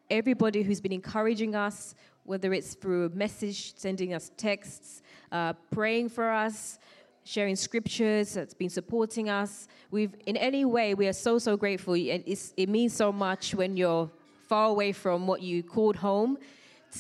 everybody 0.09 0.63
who's 0.63 0.81
been 0.81 0.93
encouraging 0.93 1.55
us, 1.55 1.95
whether 2.25 2.55
it's 2.55 2.75
through 2.75 3.07
a 3.07 3.09
message, 3.11 3.77
sending 3.77 4.15
us 4.15 4.31
texts, 4.39 5.03
uh, 5.33 5.53
praying 5.71 6.09
for 6.09 6.31
us, 6.31 6.79
sharing 7.25 7.57
scriptures, 7.57 8.33
that's 8.35 8.55
been 8.55 8.71
supporting 8.71 9.29
us. 9.29 9.69
We've, 9.91 10.15
in 10.25 10.39
any 10.39 10.65
way, 10.65 10.95
we 10.95 11.07
are 11.09 11.13
so, 11.13 11.39
so 11.39 11.59
grateful. 11.59 11.93
And 11.93 12.25
it 12.27 12.69
means 12.71 12.95
so 12.95 13.13
much 13.13 13.55
when 13.55 13.77
you're 13.77 14.11
far 14.49 14.69
away 14.69 14.93
from 14.93 15.27
what 15.27 15.43
you 15.43 15.63
called 15.63 15.97
home 15.97 16.39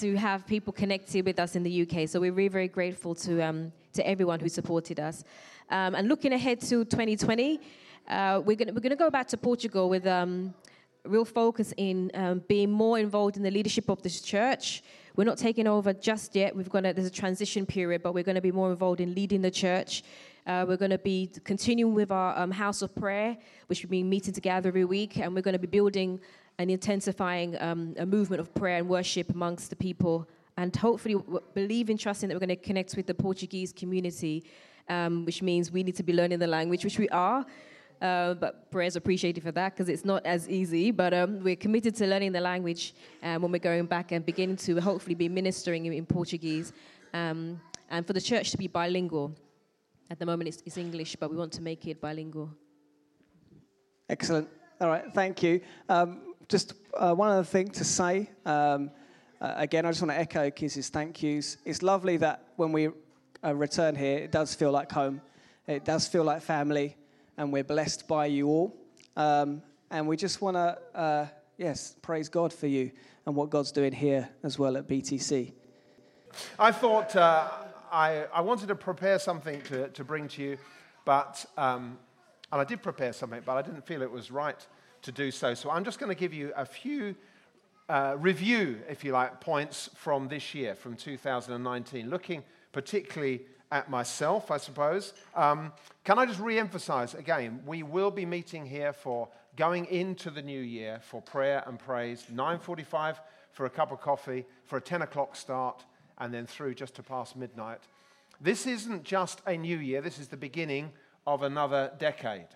to 0.01 0.17
have 0.17 0.47
people 0.47 0.73
connected 0.73 1.25
with 1.25 1.39
us 1.39 1.57
in 1.57 1.63
the 1.63 1.83
UK. 1.83 2.09
So 2.09 2.21
we're 2.21 2.33
very, 2.33 2.49
very 2.49 2.69
grateful 2.69 3.15
to, 3.15 3.41
um, 3.43 3.73
to 3.95 4.07
everyone 4.07 4.41
who 4.41 4.49
supported 4.49 5.01
us. 5.01 5.25
Um, 5.71 5.95
and 5.95 6.09
looking 6.09 6.33
ahead 6.33 6.61
to 6.63 6.85
2020, 6.85 7.61
uh, 8.09 8.43
we're 8.45 8.57
going 8.57 8.75
gonna 8.75 8.97
go 8.97 9.11
back 9.11 9.29
to 9.29 9.37
Portugal 9.37 9.89
with 9.89 10.07
um, 10.07 10.55
real 11.05 11.25
focus 11.25 11.73
in 11.77 12.11
um, 12.15 12.43
being 12.49 12.71
more 12.71 12.99
involved 12.99 13.37
in 13.37 13.43
the 13.43 13.51
leadership 13.51 13.89
of 13.89 14.03
this 14.03 14.21
church. 14.21 14.83
We're 15.17 15.25
not 15.25 15.39
taking 15.39 15.67
over 15.67 15.93
just 15.93 16.35
yet. 16.35 16.57
We've 16.57 16.69
got 16.69 16.83
there's 16.83 17.07
a 17.07 17.11
transition 17.11 17.67
period, 17.67 18.03
but 18.03 18.15
we're 18.15 18.25
going 18.25 18.35
to 18.35 18.41
be 18.41 18.53
more 18.53 18.71
involved 18.71 19.01
in 19.01 19.15
leading 19.15 19.43
the 19.43 19.51
church. 19.51 20.03
Uh, 20.47 20.65
we're 20.69 20.77
going 20.77 20.91
to 20.91 20.99
be 20.99 21.31
continuing 21.45 21.95
with 21.95 22.11
our 22.11 22.37
um, 22.39 22.51
house 22.51 22.83
of 22.83 22.95
prayer, 22.95 23.37
which 23.69 23.83
we've 23.83 23.91
been 23.91 24.09
meeting 24.11 24.35
together 24.35 24.69
every 24.69 24.85
week, 24.85 25.17
and 25.19 25.35
we're 25.35 25.41
going 25.41 25.55
to 25.55 25.59
be 25.59 25.67
building 25.67 26.21
and 26.59 26.71
intensifying 26.71 27.61
um, 27.61 27.95
a 27.99 28.07
movement 28.07 28.41
of 28.41 28.55
prayer 28.55 28.79
and 28.79 28.89
worship 28.89 29.31
amongst 29.31 29.71
the 29.71 29.77
people, 29.77 30.29
and 30.57 30.75
hopefully 30.75 31.15
believe 31.15 31.55
believing, 31.55 31.99
trusting 31.99 32.29
that 32.29 32.35
we're 32.35 32.47
going 32.47 32.49
to 32.49 32.57
connect 32.57 32.97
with 32.97 33.07
the 33.07 33.15
Portuguese 33.15 33.73
community, 33.73 34.45
um, 34.89 35.25
which 35.25 35.43
means 35.43 35.73
we 35.73 35.83
need 35.83 35.97
to 35.97 36.03
be 36.03 36.13
learning 36.13 36.39
the 36.39 36.47
language, 36.47 36.85
which 36.85 36.99
we 36.99 37.09
are. 37.09 37.45
Uh, 38.01 38.35
but 38.35 38.71
prayers 38.71 38.97
appreciated 38.97 39.43
for 39.43 39.53
that 39.53 39.73
because 39.73 39.89
it's 39.89 40.05
not 40.05 40.25
as 40.27 40.49
easy. 40.49 40.91
But 40.91 41.15
um, 41.15 41.43
we're 41.43 41.57
committed 41.57 41.95
to 41.97 42.07
learning 42.07 42.33
the 42.33 42.41
language 42.41 42.95
um, 43.23 43.43
when 43.43 43.53
we're 43.53 43.59
going 43.59 43.87
back 43.87 44.13
and 44.13 44.25
beginning 44.25 44.57
to 44.59 44.81
hopefully 44.81 45.15
be 45.15 45.29
ministering 45.29 45.87
in, 45.87 45.93
in 45.93 46.07
Portuguese. 46.07 46.73
Um, 47.13 47.61
and 47.91 48.07
for 48.07 48.13
the 48.13 48.21
church 48.21 48.51
to 48.51 48.59
be 48.59 48.67
bilingual. 48.67 49.33
At 50.11 50.19
the 50.19 50.27
moment, 50.27 50.49
it's, 50.49 50.63
it's, 50.67 50.77
English, 50.77 51.17
but 51.17 51.31
we 51.31 51.37
want 51.37 51.53
to 51.53 51.63
make 51.63 51.87
it 51.87 52.01
bilingual. 52.01 52.51
Excellent. 54.09 54.49
All 54.81 54.89
right, 54.89 55.05
thank 55.15 55.43
you. 55.43 55.61
Um, 55.89 56.35
just 56.49 56.75
uh, 56.95 57.15
one 57.15 57.31
other 57.31 57.45
thing 57.45 57.69
to 57.71 57.85
say. 57.85 58.29
Uh, 59.41 59.55
again, 59.57 59.85
I 59.85 59.91
just 59.91 60.03
want 60.03 60.13
to 60.13 60.19
echo 60.19 60.51
Kiz's 60.51 60.89
thank 60.89 61.23
yous. 61.23 61.57
It's 61.65 61.83
lovely 61.83 62.17
that 62.19 62.45
when 62.57 62.73
we 62.73 62.89
uh, 63.45 63.55
return 63.55 63.95
here, 63.95 64.19
it 64.19 64.33
does 64.33 64.55
feel 64.55 64.71
like 64.71 64.91
home. 64.91 65.21
It 65.67 65.85
does 65.85 66.07
feel 66.07 66.25
like 66.25 66.43
family 66.43 66.97
and 67.37 67.53
we're 67.53 67.65
blessed 67.65 68.07
by 68.07 68.27
you 68.27 68.49
all. 68.49 68.77
Um, 69.17 69.63
and 69.91 70.07
we 70.07 70.17
just 70.17 70.41
want 70.41 70.57
to, 70.57 70.79
uh, 70.99 71.27
yes, 71.59 71.97
praise 72.03 72.29
God 72.29 72.53
for 72.53 72.67
you 72.67 72.91
and 73.27 73.35
what 73.35 73.51
God's 73.51 73.73
doing 73.73 73.93
here 73.93 74.29
as 74.43 74.59
well 74.59 74.77
at 74.77 74.87
BTC. 74.87 75.53
I 76.59 76.73
thought 76.73 77.15
uh, 77.17 77.49
I, 77.91 78.27
I 78.33 78.41
wanted 78.41 78.69
to 78.69 78.75
prepare 78.75 79.19
something 79.19 79.61
to, 79.63 79.89
to 79.89 80.05
bring 80.05 80.29
to 80.29 80.43
you, 80.43 80.59
but, 81.05 81.45
um, 81.57 81.99
and 82.53 82.61
I 82.61 82.65
did 82.65 82.83
prepare 82.83 83.13
something, 83.13 83.43
but 83.45 83.57
I 83.57 83.63
didn't 83.63 83.87
feel 83.87 84.03
it 84.03 84.11
was 84.11 84.31
right 84.31 84.67
to 85.03 85.13
do 85.13 85.31
so. 85.31 85.55
So 85.55 85.71
I'm 85.71 85.85
just 85.85 85.99
going 85.99 86.11
to 86.11 86.19
give 86.19 86.33
you 86.33 86.53
a 86.57 86.65
few 86.65 87.15
uh, 87.89 88.17
review, 88.19 88.81
if 88.89 89.05
you 89.05 89.13
like, 89.13 89.41
points 89.41 89.91
from 89.95 90.29
this 90.29 90.55
year, 90.55 90.75
from 90.75 90.97
2019, 90.97 92.09
looking 92.09 92.43
particularly 92.73 93.43
at 93.71 93.91
myself, 93.91 94.51
I 94.51 94.57
suppose. 94.57 95.13
Um, 95.35 95.73
can 96.05 96.19
I 96.19 96.27
just 96.27 96.41
re 96.41 96.59
emphasize 96.59 97.15
again? 97.15 97.61
We 97.67 97.83
will 97.83 98.11
be 98.11 98.25
meeting 98.25 98.67
here 98.67 98.93
for 98.93 99.29
going 99.57 99.87
into 99.87 100.31
the 100.31 100.43
new 100.43 100.61
year 100.61 101.01
for 101.03 101.21
prayer 101.23 101.63
and 101.67 101.79
praise, 101.79 102.27
9.45 102.33 103.19
for 103.53 103.67
a 103.67 103.71
cup 103.71 103.93
of 103.93 104.01
coffee, 104.01 104.45
for 104.65 104.79
a 104.79 104.81
10 104.81 105.03
o'clock 105.03 105.37
start, 105.37 105.85
and 106.19 106.33
then 106.33 106.47
through 106.47 106.75
just 106.75 106.95
to 106.95 107.03
past 107.03 107.37
midnight. 107.37 107.81
This 108.41 108.67
isn't 108.67 109.05
just 109.05 109.41
a 109.47 109.57
new 109.57 109.79
year, 109.79 110.01
this 110.01 110.19
is 110.19 110.29
the 110.29 110.37
beginning 110.37 110.93
of 111.27 111.43
another 111.43 111.93
decade. 111.99 112.49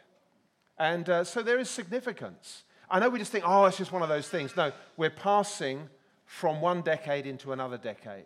And 0.78 1.08
uh, 1.08 1.24
so 1.24 1.42
there 1.42 1.58
is 1.58 1.70
significance. 1.70 2.64
I 2.90 2.98
know 2.98 3.08
we 3.08 3.18
just 3.18 3.32
think, 3.32 3.44
oh, 3.46 3.66
it's 3.66 3.76
just 3.76 3.92
one 3.92 4.02
of 4.02 4.08
those 4.08 4.28
things. 4.28 4.56
No, 4.56 4.72
we're 4.96 5.10
passing 5.10 5.88
from 6.24 6.60
one 6.60 6.82
decade 6.82 7.26
into 7.26 7.52
another 7.52 7.78
decade. 7.78 8.24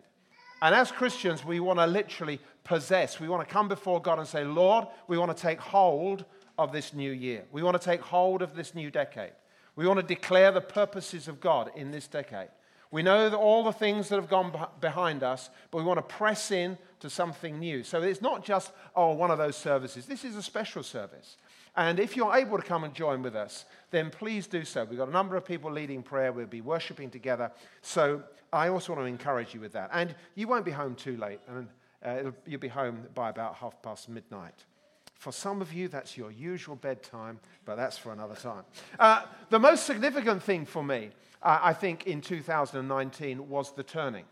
And 0.61 0.73
as 0.73 0.91
Christians, 0.91 1.43
we 1.43 1.59
want 1.59 1.79
to 1.79 1.85
literally 1.85 2.39
possess. 2.63 3.19
We 3.19 3.27
want 3.27 3.45
to 3.47 3.53
come 3.53 3.67
before 3.67 4.01
God 4.01 4.19
and 4.19 4.27
say, 4.27 4.45
Lord, 4.45 4.85
we 5.07 5.17
want 5.17 5.35
to 5.35 5.41
take 5.41 5.59
hold 5.59 6.23
of 6.57 6.71
this 6.71 6.93
new 6.93 7.11
year. 7.11 7.43
We 7.51 7.63
want 7.63 7.79
to 7.79 7.83
take 7.83 8.01
hold 8.01 8.41
of 8.41 8.55
this 8.55 8.73
new 8.73 8.89
decade. 8.89 9.33
We 9.75 9.87
want 9.87 9.99
to 9.99 10.05
declare 10.05 10.51
the 10.51 10.61
purposes 10.61 11.27
of 11.27 11.41
God 11.41 11.71
in 11.75 11.91
this 11.91 12.07
decade. 12.07 12.49
We 12.91 13.01
know 13.01 13.27
that 13.29 13.35
all 13.35 13.63
the 13.63 13.73
things 13.73 14.09
that 14.09 14.17
have 14.17 14.29
gone 14.29 14.53
behind 14.79 15.23
us, 15.23 15.49
but 15.71 15.79
we 15.79 15.83
want 15.83 15.97
to 15.97 16.15
press 16.15 16.51
in 16.51 16.77
to 16.99 17.09
something 17.09 17.57
new. 17.57 17.83
So 17.83 18.03
it's 18.03 18.21
not 18.21 18.45
just, 18.45 18.71
oh, 18.95 19.13
one 19.13 19.31
of 19.31 19.39
those 19.39 19.55
services. 19.55 20.05
This 20.05 20.23
is 20.23 20.35
a 20.35 20.43
special 20.43 20.83
service. 20.83 21.37
And 21.75 21.99
if 21.99 22.15
you're 22.15 22.35
able 22.35 22.57
to 22.57 22.63
come 22.63 22.83
and 22.83 22.93
join 22.93 23.23
with 23.23 23.35
us, 23.35 23.65
then 23.89 24.09
please 24.09 24.45
do 24.45 24.63
so. 24.63 24.85
We've 24.85 24.99
got 24.99 25.07
a 25.07 25.11
number 25.11 25.35
of 25.35 25.45
people 25.45 25.71
leading 25.71 26.03
prayer. 26.03 26.31
We'll 26.31 26.45
be 26.45 26.61
worshiping 26.61 27.09
together. 27.09 27.51
So 27.81 28.23
I 28.51 28.69
also 28.69 28.93
want 28.93 29.03
to 29.03 29.07
encourage 29.07 29.53
you 29.53 29.59
with 29.59 29.73
that. 29.73 29.89
And 29.91 30.13
you 30.35 30.47
won't 30.47 30.65
be 30.65 30.71
home 30.71 30.95
too 30.95 31.17
late, 31.17 31.39
and 31.47 31.67
uh, 32.05 32.31
you'll 32.45 32.59
be 32.59 32.67
home 32.67 33.07
by 33.15 33.29
about 33.29 33.55
half 33.55 33.81
past 33.81 34.07
midnight. 34.07 34.65
For 35.15 35.31
some 35.31 35.61
of 35.61 35.73
you, 35.73 35.87
that's 35.87 36.17
your 36.17 36.31
usual 36.31 36.75
bedtime, 36.75 37.39
but 37.65 37.75
that's 37.75 37.97
for 37.97 38.11
another 38.11 38.35
time. 38.35 38.63
Uh, 38.99 39.23
the 39.49 39.59
most 39.59 39.85
significant 39.85 40.43
thing 40.43 40.65
for 40.65 40.83
me, 40.83 41.11
uh, 41.41 41.59
I 41.61 41.73
think, 41.73 42.07
in 42.07 42.21
2019 42.21 43.49
was 43.49 43.73
the 43.73 43.83
turning. 43.83 44.25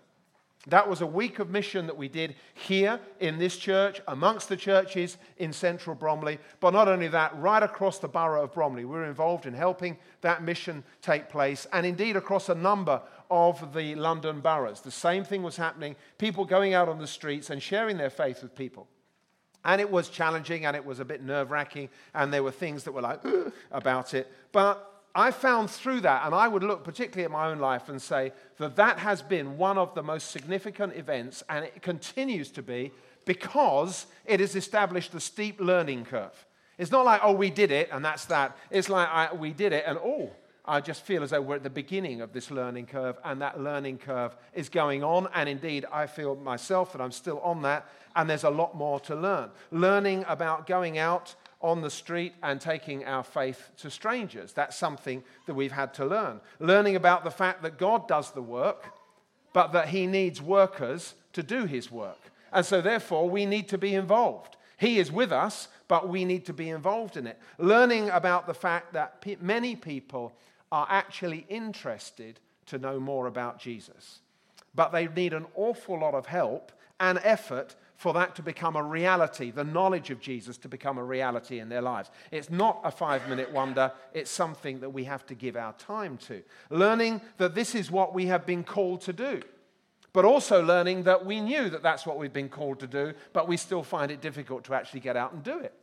That 0.67 0.87
was 0.87 1.01
a 1.01 1.07
week 1.07 1.39
of 1.39 1.49
mission 1.49 1.87
that 1.87 1.97
we 1.97 2.07
did 2.07 2.35
here 2.53 2.99
in 3.19 3.39
this 3.39 3.57
church, 3.57 3.99
amongst 4.07 4.47
the 4.47 4.55
churches 4.55 5.17
in 5.37 5.53
central 5.53 5.95
Bromley. 5.95 6.37
But 6.59 6.73
not 6.73 6.87
only 6.87 7.07
that, 7.07 7.35
right 7.39 7.63
across 7.63 7.97
the 7.97 8.07
borough 8.07 8.43
of 8.43 8.53
Bromley, 8.53 8.85
we 8.85 8.91
were 8.91 9.05
involved 9.05 9.47
in 9.47 9.55
helping 9.55 9.97
that 10.21 10.43
mission 10.43 10.83
take 11.01 11.29
place, 11.29 11.65
and 11.73 11.83
indeed 11.83 12.15
across 12.15 12.47
a 12.47 12.55
number 12.55 13.01
of 13.31 13.73
the 13.73 13.95
London 13.95 14.39
boroughs. 14.39 14.81
The 14.81 14.91
same 14.91 15.23
thing 15.23 15.41
was 15.41 15.57
happening 15.57 15.95
people 16.19 16.45
going 16.45 16.75
out 16.75 16.89
on 16.89 16.99
the 16.99 17.07
streets 17.07 17.49
and 17.49 17.63
sharing 17.63 17.97
their 17.97 18.09
faith 18.11 18.43
with 18.43 18.53
people. 18.53 18.87
And 19.63 19.79
it 19.79 19.89
was 19.89 20.09
challenging 20.09 20.65
and 20.65 20.75
it 20.75 20.85
was 20.85 20.99
a 20.99 21.05
bit 21.05 21.23
nerve 21.23 21.49
wracking, 21.49 21.89
and 22.13 22.31
there 22.31 22.43
were 22.43 22.51
things 22.51 22.83
that 22.83 22.91
were 22.91 23.01
like 23.01 23.21
about 23.71 24.13
it. 24.13 24.31
But 24.51 24.90
I 25.13 25.31
found 25.31 25.69
through 25.69 26.01
that, 26.01 26.25
and 26.25 26.33
I 26.33 26.47
would 26.47 26.63
look 26.63 26.83
particularly 26.83 27.25
at 27.25 27.31
my 27.31 27.47
own 27.47 27.59
life 27.59 27.89
and 27.89 28.01
say 28.01 28.31
that 28.57 28.77
that 28.77 28.99
has 28.99 29.21
been 29.21 29.57
one 29.57 29.77
of 29.77 29.93
the 29.93 30.03
most 30.03 30.31
significant 30.31 30.95
events, 30.95 31.43
and 31.49 31.65
it 31.65 31.81
continues 31.81 32.49
to 32.51 32.61
be 32.61 32.91
because 33.25 34.07
it 34.25 34.39
has 34.39 34.55
established 34.55 35.13
a 35.13 35.19
steep 35.19 35.59
learning 35.59 36.05
curve. 36.05 36.45
It's 36.77 36.91
not 36.91 37.05
like, 37.05 37.21
oh, 37.23 37.33
we 37.33 37.49
did 37.49 37.71
it, 37.71 37.89
and 37.91 38.03
that's 38.03 38.25
that. 38.25 38.57
It's 38.69 38.89
like, 38.89 39.07
I, 39.09 39.33
we 39.33 39.51
did 39.51 39.73
it, 39.73 39.83
and 39.85 39.97
oh, 39.97 40.31
I 40.63 40.79
just 40.79 41.03
feel 41.03 41.23
as 41.23 41.31
though 41.31 41.41
we're 41.41 41.55
at 41.55 41.63
the 41.63 41.69
beginning 41.69 42.21
of 42.21 42.33
this 42.33 42.49
learning 42.49 42.85
curve, 42.85 43.17
and 43.25 43.41
that 43.41 43.59
learning 43.59 43.97
curve 43.97 44.35
is 44.53 44.69
going 44.69 45.03
on. 45.03 45.27
And 45.33 45.49
indeed, 45.49 45.85
I 45.91 46.07
feel 46.07 46.35
myself 46.35 46.93
that 46.93 47.01
I'm 47.01 47.11
still 47.11 47.39
on 47.41 47.63
that, 47.63 47.89
and 48.15 48.29
there's 48.29 48.43
a 48.43 48.49
lot 48.49 48.75
more 48.75 48.99
to 49.01 49.15
learn. 49.15 49.49
Learning 49.71 50.23
about 50.27 50.67
going 50.67 50.97
out 50.97 51.35
on 51.61 51.81
the 51.81 51.89
street 51.89 52.33
and 52.41 52.59
taking 52.59 53.05
our 53.05 53.23
faith 53.23 53.69
to 53.77 53.89
strangers. 53.89 54.53
That's 54.53 54.77
something 54.77 55.23
that 55.45 55.53
we've 55.53 55.71
had 55.71 55.93
to 55.95 56.05
learn. 56.05 56.41
Learning 56.59 56.95
about 56.95 57.23
the 57.23 57.31
fact 57.31 57.61
that 57.63 57.77
God 57.77 58.07
does 58.07 58.31
the 58.31 58.41
work, 58.41 58.93
but 59.53 59.73
that 59.73 59.89
He 59.89 60.07
needs 60.07 60.41
workers 60.41 61.15
to 61.33 61.43
do 61.43 61.65
His 61.65 61.91
work. 61.91 62.19
And 62.51 62.65
so, 62.65 62.81
therefore, 62.81 63.29
we 63.29 63.45
need 63.45 63.69
to 63.69 63.77
be 63.77 63.95
involved. 63.95 64.57
He 64.77 64.99
is 64.99 65.11
with 65.11 65.31
us, 65.31 65.67
but 65.87 66.09
we 66.09 66.25
need 66.25 66.45
to 66.45 66.53
be 66.53 66.69
involved 66.69 67.15
in 67.15 67.27
it. 67.27 67.39
Learning 67.57 68.09
about 68.09 68.47
the 68.47 68.53
fact 68.53 68.93
that 68.93 69.23
many 69.41 69.75
people 69.75 70.33
are 70.71 70.87
actually 70.89 71.45
interested 71.49 72.39
to 72.65 72.79
know 72.79 72.99
more 72.99 73.27
about 73.27 73.59
Jesus, 73.59 74.19
but 74.73 74.91
they 74.91 75.07
need 75.07 75.33
an 75.33 75.45
awful 75.55 75.99
lot 75.99 76.15
of 76.15 76.25
help 76.25 76.71
and 76.99 77.19
effort 77.23 77.75
for 78.01 78.13
that 78.13 78.33
to 78.33 78.41
become 78.41 78.75
a 78.75 78.81
reality, 78.81 79.51
the 79.51 79.63
knowledge 79.63 80.09
of 80.09 80.19
Jesus 80.19 80.57
to 80.57 80.67
become 80.67 80.97
a 80.97 81.03
reality 81.03 81.59
in 81.59 81.69
their 81.69 81.83
lives. 81.83 82.09
It's 82.31 82.49
not 82.49 82.81
a 82.83 82.89
five 82.89 83.29
minute 83.29 83.51
wonder, 83.51 83.91
it's 84.11 84.31
something 84.31 84.79
that 84.79 84.89
we 84.89 85.03
have 85.03 85.23
to 85.27 85.35
give 85.35 85.55
our 85.55 85.73
time 85.73 86.17
to. 86.25 86.41
Learning 86.71 87.21
that 87.37 87.53
this 87.53 87.75
is 87.75 87.91
what 87.91 88.15
we 88.15 88.25
have 88.25 88.43
been 88.43 88.63
called 88.63 89.01
to 89.01 89.13
do, 89.13 89.39
but 90.13 90.25
also 90.25 90.63
learning 90.63 91.03
that 91.03 91.27
we 91.27 91.41
knew 91.41 91.69
that 91.69 91.83
that's 91.83 92.03
what 92.03 92.17
we've 92.17 92.33
been 92.33 92.49
called 92.49 92.79
to 92.79 92.87
do, 92.87 93.13
but 93.33 93.47
we 93.47 93.55
still 93.55 93.83
find 93.83 94.09
it 94.09 94.19
difficult 94.19 94.63
to 94.63 94.73
actually 94.73 95.01
get 95.01 95.15
out 95.15 95.33
and 95.33 95.43
do 95.43 95.59
it. 95.59 95.75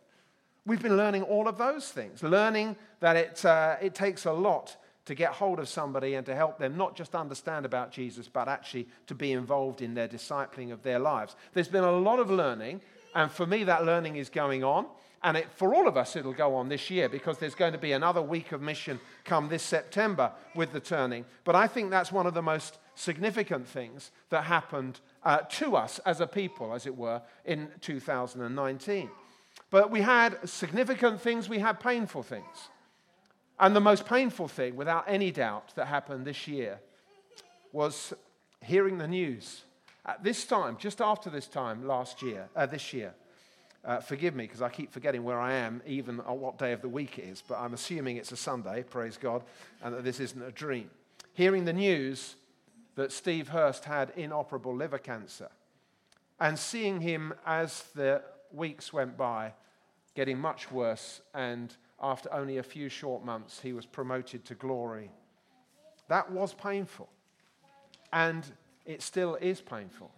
We've 0.67 0.83
been 0.83 0.97
learning 0.97 1.23
all 1.23 1.47
of 1.47 1.57
those 1.57 1.89
things, 1.89 2.25
learning 2.25 2.75
that 2.99 3.15
it, 3.15 3.45
uh, 3.45 3.77
it 3.81 3.95
takes 3.95 4.25
a 4.25 4.33
lot 4.33 4.77
to 5.09 5.15
get 5.15 5.33
hold 5.33 5.59
of 5.59 5.71
somebody 5.71 6.15
and 6.15 6.27
to 6.27 6.37
help 6.37 6.59
them 6.59 6.77
not 6.77 6.95
just 6.95 7.15
understand 7.15 7.65
about 7.65 7.91
Jesus, 7.91 8.29
but 8.29 8.47
actually 8.47 8.87
to 9.07 9.15
be 9.15 9.33
involved 9.33 9.81
in 9.81 9.95
their 9.95 10.07
discipling 10.07 10.71
of 10.71 10.83
their 10.83 10.99
lives. 10.99 11.35
There's 11.55 11.67
been 11.67 11.83
a 11.83 11.93
lot 11.93 12.19
of 12.19 12.31
learning, 12.31 12.83
and 13.15 13.33
for 13.33 13.47
me, 13.47 13.65
that 13.65 13.87
learning 13.87 14.17
is 14.17 14.29
going 14.29 14.65
on. 14.65 14.87
And 15.23 15.39
it, 15.39 15.47
for 15.57 15.75
all 15.75 15.89
of 15.89 15.97
us, 15.97 16.15
it'll 16.15 16.35
go 16.35 16.55
on 16.55 16.69
this 16.69 16.91
year 16.91 17.09
because 17.09 17.39
there's 17.39 17.55
going 17.55 17.73
to 17.73 17.79
be 17.79 17.93
another 17.93 18.21
week 18.21 18.53
of 18.53 18.61
mission 18.61 19.01
come 19.25 19.49
this 19.49 19.63
September 19.63 20.31
with 20.55 20.73
the 20.73 20.79
turning. 20.79 21.25
But 21.43 21.57
I 21.57 21.67
think 21.69 21.91
that's 21.91 22.13
one 22.13 22.27
of 22.27 22.35
the 22.35 22.43
most 22.43 22.77
significant 22.95 23.67
things 23.67 24.11
that 24.29 24.45
happened 24.45 25.01
uh, 25.25 25.39
to 25.39 25.75
us 25.75 26.01
as 26.01 26.21
a 26.21 26.27
people, 26.27 26.75
as 26.75 26.85
it 26.85 26.95
were, 26.95 27.23
in 27.47 27.69
2019. 27.81 29.09
But 29.71 29.91
we 29.91 30.03
had 30.03 30.47
significant 30.47 31.23
things, 31.23 31.49
we 31.49 31.61
had 31.61 31.81
painful 31.81 32.23
things. 32.23 32.69
And 33.61 33.75
the 33.75 33.81
most 33.81 34.07
painful 34.07 34.49
thing, 34.49 34.77
without 34.77 35.05
any 35.09 35.31
doubt, 35.31 35.75
that 35.75 35.87
happened 35.87 36.25
this 36.25 36.47
year 36.47 36.79
was 37.73 38.13
hearing 38.65 38.99
the 38.99 39.09
news. 39.09 39.63
At 40.07 40.23
this 40.23 40.45
time, 40.45 40.77
just 40.79 41.01
after 41.01 41.29
this 41.29 41.47
time 41.47 41.87
last 41.87 42.23
year, 42.23 42.49
uh, 42.55 42.67
this 42.67 42.93
year, 42.93 43.15
uh, 43.85 44.01
forgive 44.01 44.35
me 44.35 44.45
because 44.45 44.63
I 44.63 44.69
keep 44.69 44.93
forgetting 44.93 45.25
where 45.25 45.41
I 45.41 45.55
am, 45.55 45.83
even 45.87 46.21
on 46.21 46.41
what 46.41 46.59
day 46.59 46.73
of 46.73 46.83
the 46.83 46.89
week 46.89 47.19
it 47.19 47.25
is, 47.25 47.43
but 47.47 47.59
I'm 47.59 47.75
assuming 47.75 48.17
it's 48.17 48.33
a 48.33 48.37
Sunday, 48.37 48.85
praise 48.85 49.17
God, 49.17 49.43
and 49.83 49.95
that 49.95 50.05
this 50.05 50.21
isn't 50.21 50.43
a 50.43 50.53
dream. 50.53 50.91
Hearing 51.35 51.65
the 51.65 51.73
news 51.73 52.37
that 52.97 53.13
Steve 53.13 53.49
Hurst 53.49 53.85
had 53.85 54.13
inoperable 54.17 54.75
liver 54.75 54.99
cancer 54.99 55.49
and 56.41 56.59
seeing 56.59 57.01
him 57.01 57.35
as 57.47 57.85
the 57.95 58.23
weeks 58.53 58.93
went 58.93 59.17
by 59.17 59.53
getting 60.15 60.39
much 60.39 60.71
worse, 60.73 61.21
and 61.35 61.77
after 62.01 62.33
only 62.33 62.59
a 62.59 62.63
few 62.63 62.89
short 62.89 63.25
months, 63.25 63.61
he 63.61 63.73
was 63.73 63.87
promoted 63.87 64.45
to 64.47 64.55
glory. 64.55 65.11
That 66.09 66.31
was 66.31 66.55
painful, 66.55 67.09
and 68.13 68.45
it 68.87 69.03
still 69.03 69.35
is 69.37 69.61
painful. 69.61 70.11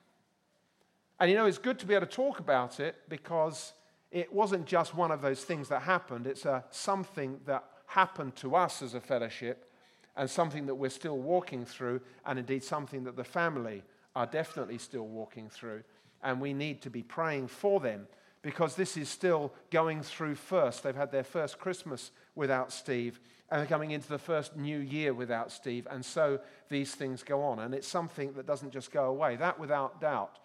And 1.18 1.30
you 1.30 1.36
know, 1.36 1.46
it's 1.46 1.58
good 1.58 1.78
to 1.80 1.86
be 1.86 1.94
able 1.94 2.06
to 2.06 2.12
talk 2.12 2.38
about 2.38 2.80
it 2.80 2.96
because 3.08 3.72
it 4.10 4.32
wasn't 4.32 4.66
just 4.66 4.94
one 4.94 5.10
of 5.10 5.22
those 5.22 5.44
things 5.44 5.68
that 5.68 5.82
happened, 5.82 6.26
it's 6.26 6.44
a, 6.44 6.64
something 6.70 7.40
that 7.46 7.64
happened 7.86 8.36
to 8.36 8.54
us 8.54 8.82
as 8.82 8.94
a 8.94 9.00
fellowship 9.00 9.70
and 10.16 10.28
something 10.28 10.66
that 10.66 10.74
we're 10.74 10.90
still 10.90 11.18
walking 11.18 11.64
through, 11.64 12.00
and 12.26 12.38
indeed 12.38 12.62
something 12.62 13.04
that 13.04 13.16
the 13.16 13.24
family 13.24 13.82
are 14.14 14.26
definitely 14.26 14.78
still 14.78 15.06
walking 15.06 15.48
through. 15.48 15.82
And 16.22 16.40
we 16.40 16.52
need 16.52 16.82
to 16.82 16.90
be 16.90 17.02
praying 17.02 17.48
for 17.48 17.80
them 17.80 18.06
because 18.42 18.74
this 18.74 18.96
is 18.96 19.08
still 19.08 19.52
going 19.70 20.02
through 20.02 20.34
first. 20.34 20.82
They've 20.82 20.94
had 20.94 21.12
their 21.12 21.24
first 21.24 21.58
Christmas 21.58 22.10
without 22.34 22.72
Steve, 22.72 23.20
and 23.50 23.60
they're 23.60 23.66
coming 23.66 23.90
into 23.90 24.08
the 24.08 24.18
first 24.18 24.56
new 24.56 24.78
year 24.78 25.12
without 25.12 25.52
Steve. 25.52 25.86
And 25.90 26.04
so 26.04 26.40
these 26.68 26.94
things 26.94 27.22
go 27.22 27.42
on. 27.42 27.58
And 27.58 27.74
it's 27.74 27.88
something 27.88 28.32
that 28.34 28.46
doesn't 28.46 28.72
just 28.72 28.92
go 28.92 29.06
away. 29.06 29.36
That, 29.36 29.58
without 29.58 30.00
doubt, 30.00 30.38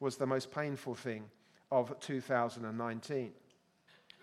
was 0.00 0.16
the 0.16 0.26
most 0.26 0.50
painful 0.50 0.94
thing 0.94 1.24
of 1.70 1.98
2019. 2.00 3.32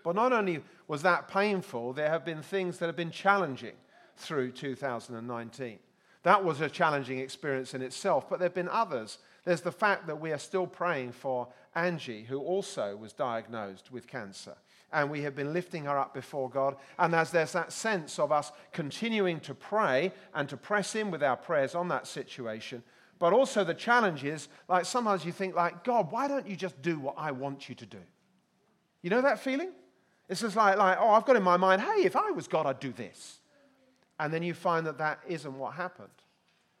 But 0.02 0.14
not 0.14 0.32
only 0.32 0.62
was 0.88 1.02
that 1.02 1.28
painful, 1.28 1.92
there 1.92 2.08
have 2.08 2.24
been 2.24 2.42
things 2.42 2.78
that 2.78 2.86
have 2.86 2.96
been 2.96 3.10
challenging 3.10 3.74
through 4.16 4.52
2019. 4.52 5.78
That 6.22 6.44
was 6.44 6.60
a 6.60 6.68
challenging 6.68 7.18
experience 7.18 7.74
in 7.74 7.82
itself, 7.82 8.28
but 8.28 8.38
there 8.38 8.46
have 8.46 8.54
been 8.54 8.68
others. 8.68 9.18
There's 9.44 9.62
the 9.62 9.72
fact 9.72 10.06
that 10.06 10.20
we 10.20 10.32
are 10.32 10.38
still 10.38 10.66
praying 10.66 11.12
for 11.12 11.48
Angie, 11.74 12.24
who 12.24 12.40
also 12.40 12.96
was 12.96 13.12
diagnosed 13.12 13.92
with 13.92 14.06
cancer. 14.06 14.56
And 14.92 15.10
we 15.10 15.22
have 15.22 15.36
been 15.36 15.52
lifting 15.52 15.84
her 15.84 15.98
up 15.98 16.14
before 16.14 16.50
God. 16.50 16.76
And 16.98 17.14
as 17.14 17.30
there's 17.30 17.52
that 17.52 17.72
sense 17.72 18.18
of 18.18 18.32
us 18.32 18.50
continuing 18.72 19.38
to 19.40 19.54
pray 19.54 20.12
and 20.34 20.48
to 20.48 20.56
press 20.56 20.94
in 20.96 21.10
with 21.10 21.22
our 21.22 21.36
prayers 21.36 21.74
on 21.74 21.88
that 21.88 22.06
situation, 22.08 22.82
but 23.20 23.32
also 23.32 23.62
the 23.62 23.74
challenge 23.74 24.24
is, 24.24 24.48
like 24.68 24.84
sometimes 24.84 25.24
you 25.24 25.30
think, 25.30 25.54
like, 25.54 25.84
God, 25.84 26.10
why 26.10 26.26
don't 26.26 26.46
you 26.46 26.56
just 26.56 26.80
do 26.82 26.98
what 26.98 27.14
I 27.16 27.30
want 27.30 27.68
you 27.68 27.74
to 27.76 27.86
do? 27.86 28.00
You 29.02 29.10
know 29.10 29.22
that 29.22 29.38
feeling? 29.38 29.70
It's 30.28 30.40
just 30.40 30.56
like, 30.56 30.76
like, 30.78 30.98
oh, 31.00 31.10
I've 31.10 31.24
got 31.24 31.36
in 31.36 31.42
my 31.42 31.56
mind, 31.56 31.82
hey, 31.82 32.04
if 32.04 32.16
I 32.16 32.30
was 32.30 32.48
God, 32.48 32.66
I'd 32.66 32.80
do 32.80 32.92
this. 32.92 33.38
And 34.18 34.32
then 34.32 34.42
you 34.42 34.54
find 34.54 34.86
that 34.86 34.98
that 34.98 35.20
isn't 35.26 35.58
what 35.58 35.74
happened. 35.74 36.08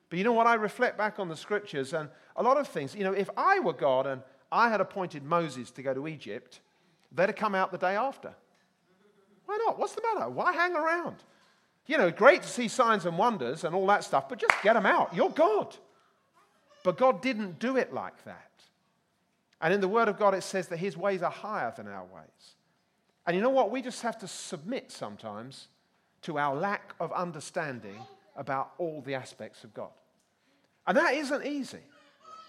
But 0.08 0.18
you 0.18 0.24
know 0.24 0.32
what? 0.32 0.46
I 0.46 0.54
reflect 0.54 0.98
back 0.98 1.18
on 1.18 1.28
the 1.28 1.36
scriptures 1.36 1.92
and 1.92 2.08
a 2.36 2.42
lot 2.42 2.56
of 2.56 2.68
things. 2.68 2.94
You 2.94 3.04
know, 3.04 3.12
if 3.12 3.30
I 3.36 3.60
were 3.60 3.72
God 3.72 4.06
and 4.06 4.22
I 4.52 4.68
had 4.68 4.80
appointed 4.80 5.22
Moses 5.22 5.70
to 5.72 5.82
go 5.82 5.94
to 5.94 6.08
Egypt, 6.08 6.60
they'd 7.12 7.28
have 7.28 7.36
come 7.36 7.54
out 7.54 7.72
the 7.72 7.78
day 7.78 7.96
after. 7.96 8.34
Why 9.46 9.58
not? 9.66 9.78
What's 9.78 9.94
the 9.94 10.02
matter? 10.14 10.30
Why 10.30 10.52
hang 10.52 10.74
around? 10.74 11.16
You 11.86 11.98
know, 11.98 12.10
great 12.10 12.42
to 12.42 12.48
see 12.48 12.68
signs 12.68 13.04
and 13.04 13.18
wonders 13.18 13.64
and 13.64 13.74
all 13.74 13.86
that 13.88 14.04
stuff, 14.04 14.28
but 14.28 14.38
just 14.38 14.54
get 14.62 14.74
them 14.74 14.86
out. 14.86 15.14
You're 15.14 15.30
God. 15.30 15.76
But 16.84 16.96
God 16.96 17.20
didn't 17.20 17.58
do 17.58 17.76
it 17.76 17.92
like 17.92 18.24
that. 18.24 18.50
And 19.60 19.74
in 19.74 19.80
the 19.80 19.88
Word 19.88 20.08
of 20.08 20.18
God, 20.18 20.34
it 20.34 20.42
says 20.42 20.68
that 20.68 20.78
His 20.78 20.96
ways 20.96 21.22
are 21.22 21.30
higher 21.30 21.72
than 21.76 21.88
our 21.88 22.04
ways. 22.04 22.54
And 23.26 23.36
you 23.36 23.42
know 23.42 23.50
what? 23.50 23.70
We 23.70 23.82
just 23.82 24.02
have 24.02 24.18
to 24.18 24.28
submit 24.28 24.90
sometimes 24.90 25.68
to 26.22 26.38
our 26.38 26.54
lack 26.54 26.94
of 27.00 27.12
understanding 27.12 27.96
about 28.36 28.72
all 28.78 29.02
the 29.02 29.14
aspects 29.14 29.64
of 29.64 29.74
God. 29.74 29.90
And 30.86 30.96
that 30.96 31.14
isn't 31.14 31.44
easy. 31.44 31.80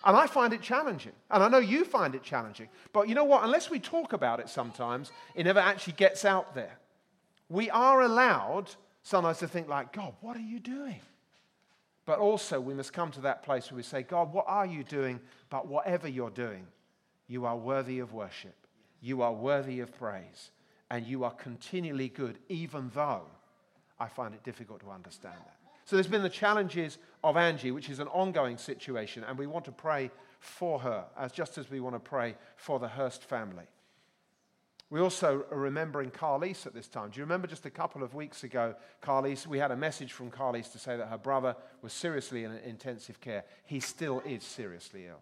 And 0.04 0.18
I 0.18 0.28
find 0.28 0.54
it 0.54 0.62
challenging. 0.62 1.14
And 1.30 1.44
I 1.44 1.48
know 1.48 1.60
you 1.60 1.86
find 1.86 2.16
it 2.16 2.24
challenging. 2.24 2.70
But 2.92 3.08
you 3.08 3.16
know 3.16 3.24
what? 3.24 3.44
Unless 3.44 3.70
we 3.70 3.80
talk 3.80 4.14
about 4.14 4.40
it 4.40 4.50
sometimes, 4.50 5.12
it 5.36 5.44
never 5.44 5.60
actually 5.60 5.94
gets 5.94 6.26
out 6.26 6.56
there. 6.56 6.78
We 7.50 7.70
are 7.70 8.02
allowed 8.02 8.72
sometimes 9.04 9.40
to 9.40 9.48
think, 9.48 9.68
like, 9.68 9.94
God, 9.94 10.14
what 10.22 10.36
are 10.36 10.42
you 10.42 10.60
doing? 10.60 11.00
But 12.06 12.20
also, 12.20 12.60
we 12.60 12.74
must 12.74 12.94
come 12.94 13.12
to 13.12 13.22
that 13.22 13.44
place 13.44 13.70
where 13.70 13.78
we 13.78 13.84
say, 13.84 14.02
God, 14.02 14.34
what 14.34 14.46
are 14.48 14.66
you 14.66 14.84
doing? 14.84 15.20
But 15.50 15.68
whatever 15.68 16.08
you're 16.08 16.32
doing, 16.32 16.66
you 17.28 17.46
are 17.46 17.56
worthy 17.56 18.00
of 18.00 18.12
worship. 18.12 18.56
You 19.02 19.22
are 19.22 19.34
worthy 19.34 19.82
of 19.82 19.96
praise. 19.98 20.52
And 20.90 21.06
you 21.06 21.24
are 21.24 21.32
continually 21.32 22.10
good, 22.10 22.40
even 22.50 22.92
though 22.96 23.22
I 24.00 24.08
find 24.08 24.34
it 24.34 24.44
difficult 24.44 24.82
to 24.82 24.90
understand 24.90 25.36
that. 25.38 25.56
So 25.86 25.96
there's 25.96 26.08
been 26.08 26.24
the 26.24 26.30
challenges 26.30 26.98
of 27.24 27.38
Angie, 27.38 27.72
which 27.72 27.90
is 27.90 28.00
an 28.00 28.08
ongoing 28.08 28.58
situation, 28.58 29.24
and 29.24 29.38
we 29.38 29.48
want 29.48 29.66
to 29.66 29.72
pray 29.72 30.12
for 30.40 30.80
her, 30.80 31.06
as 31.18 31.32
just 31.32 31.58
as 31.58 31.70
we 31.70 31.80
want 31.80 31.96
to 31.96 32.00
pray 32.00 32.36
for 32.56 32.80
the 32.80 32.88
Hurst 32.88 33.24
family. 33.24 33.66
We 34.90 35.00
also 35.00 35.46
are 35.50 35.58
remembering 35.58 36.12
Carlise 36.12 36.66
at 36.66 36.74
this 36.74 36.88
time. 36.88 37.12
Do 37.12 37.20
you 37.20 37.24
remember 37.24 37.48
just 37.48 37.66
a 37.66 37.70
couple 37.70 38.04
of 38.04 38.14
weeks 38.14 38.44
ago, 38.44 38.76
Carlise, 39.02 39.48
we 39.48 39.58
had 39.58 39.72
a 39.72 39.78
message 39.78 40.12
from 40.12 40.30
Carlise 40.30 40.70
to 40.74 40.80
say 40.80 40.98
that 40.98 41.08
her 41.08 41.18
brother 41.18 41.56
was 41.82 41.94
seriously 41.94 42.44
in 42.44 42.52
intensive 42.66 43.22
care. 43.22 43.46
He 43.64 43.80
still 43.80 44.22
is 44.26 44.44
seriously 44.44 45.06
ill. 45.08 45.22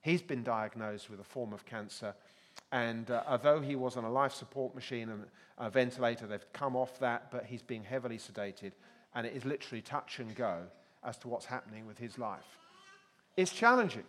He's 0.00 0.22
been 0.22 0.42
diagnosed 0.42 1.10
with 1.10 1.20
a 1.20 1.24
form 1.24 1.52
of 1.52 1.66
cancer, 1.66 2.14
and 2.72 3.10
uh, 3.10 3.22
although 3.28 3.60
he 3.60 3.76
was 3.76 3.98
on 3.98 4.04
a 4.04 4.10
life 4.10 4.32
support 4.32 4.74
machine 4.74 5.10
and 5.10 5.24
a 5.58 5.68
ventilator, 5.68 6.26
they've 6.26 6.52
come 6.54 6.74
off 6.74 6.98
that, 7.00 7.30
but 7.30 7.44
he's 7.44 7.62
being 7.62 7.84
heavily 7.84 8.16
sedated, 8.16 8.72
and 9.14 9.26
it 9.26 9.34
is 9.34 9.44
literally 9.44 9.82
touch 9.82 10.18
and 10.20 10.34
go 10.34 10.62
as 11.04 11.16
to 11.18 11.28
what's 11.28 11.46
happening 11.46 11.86
with 11.86 11.98
his 11.98 12.18
life. 12.18 12.58
It's 13.36 13.52
challenging. 13.52 14.04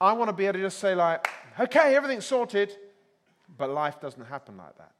I 0.00 0.12
want 0.12 0.28
to 0.28 0.32
be 0.32 0.46
able 0.46 0.54
to 0.54 0.60
just 0.60 0.78
say, 0.78 0.94
like, 0.94 1.28
okay, 1.58 1.96
everything's 1.96 2.26
sorted. 2.26 2.76
But 3.56 3.70
life 3.70 4.00
doesn't 4.00 4.24
happen 4.24 4.56
like 4.56 4.76
that. 4.78 4.92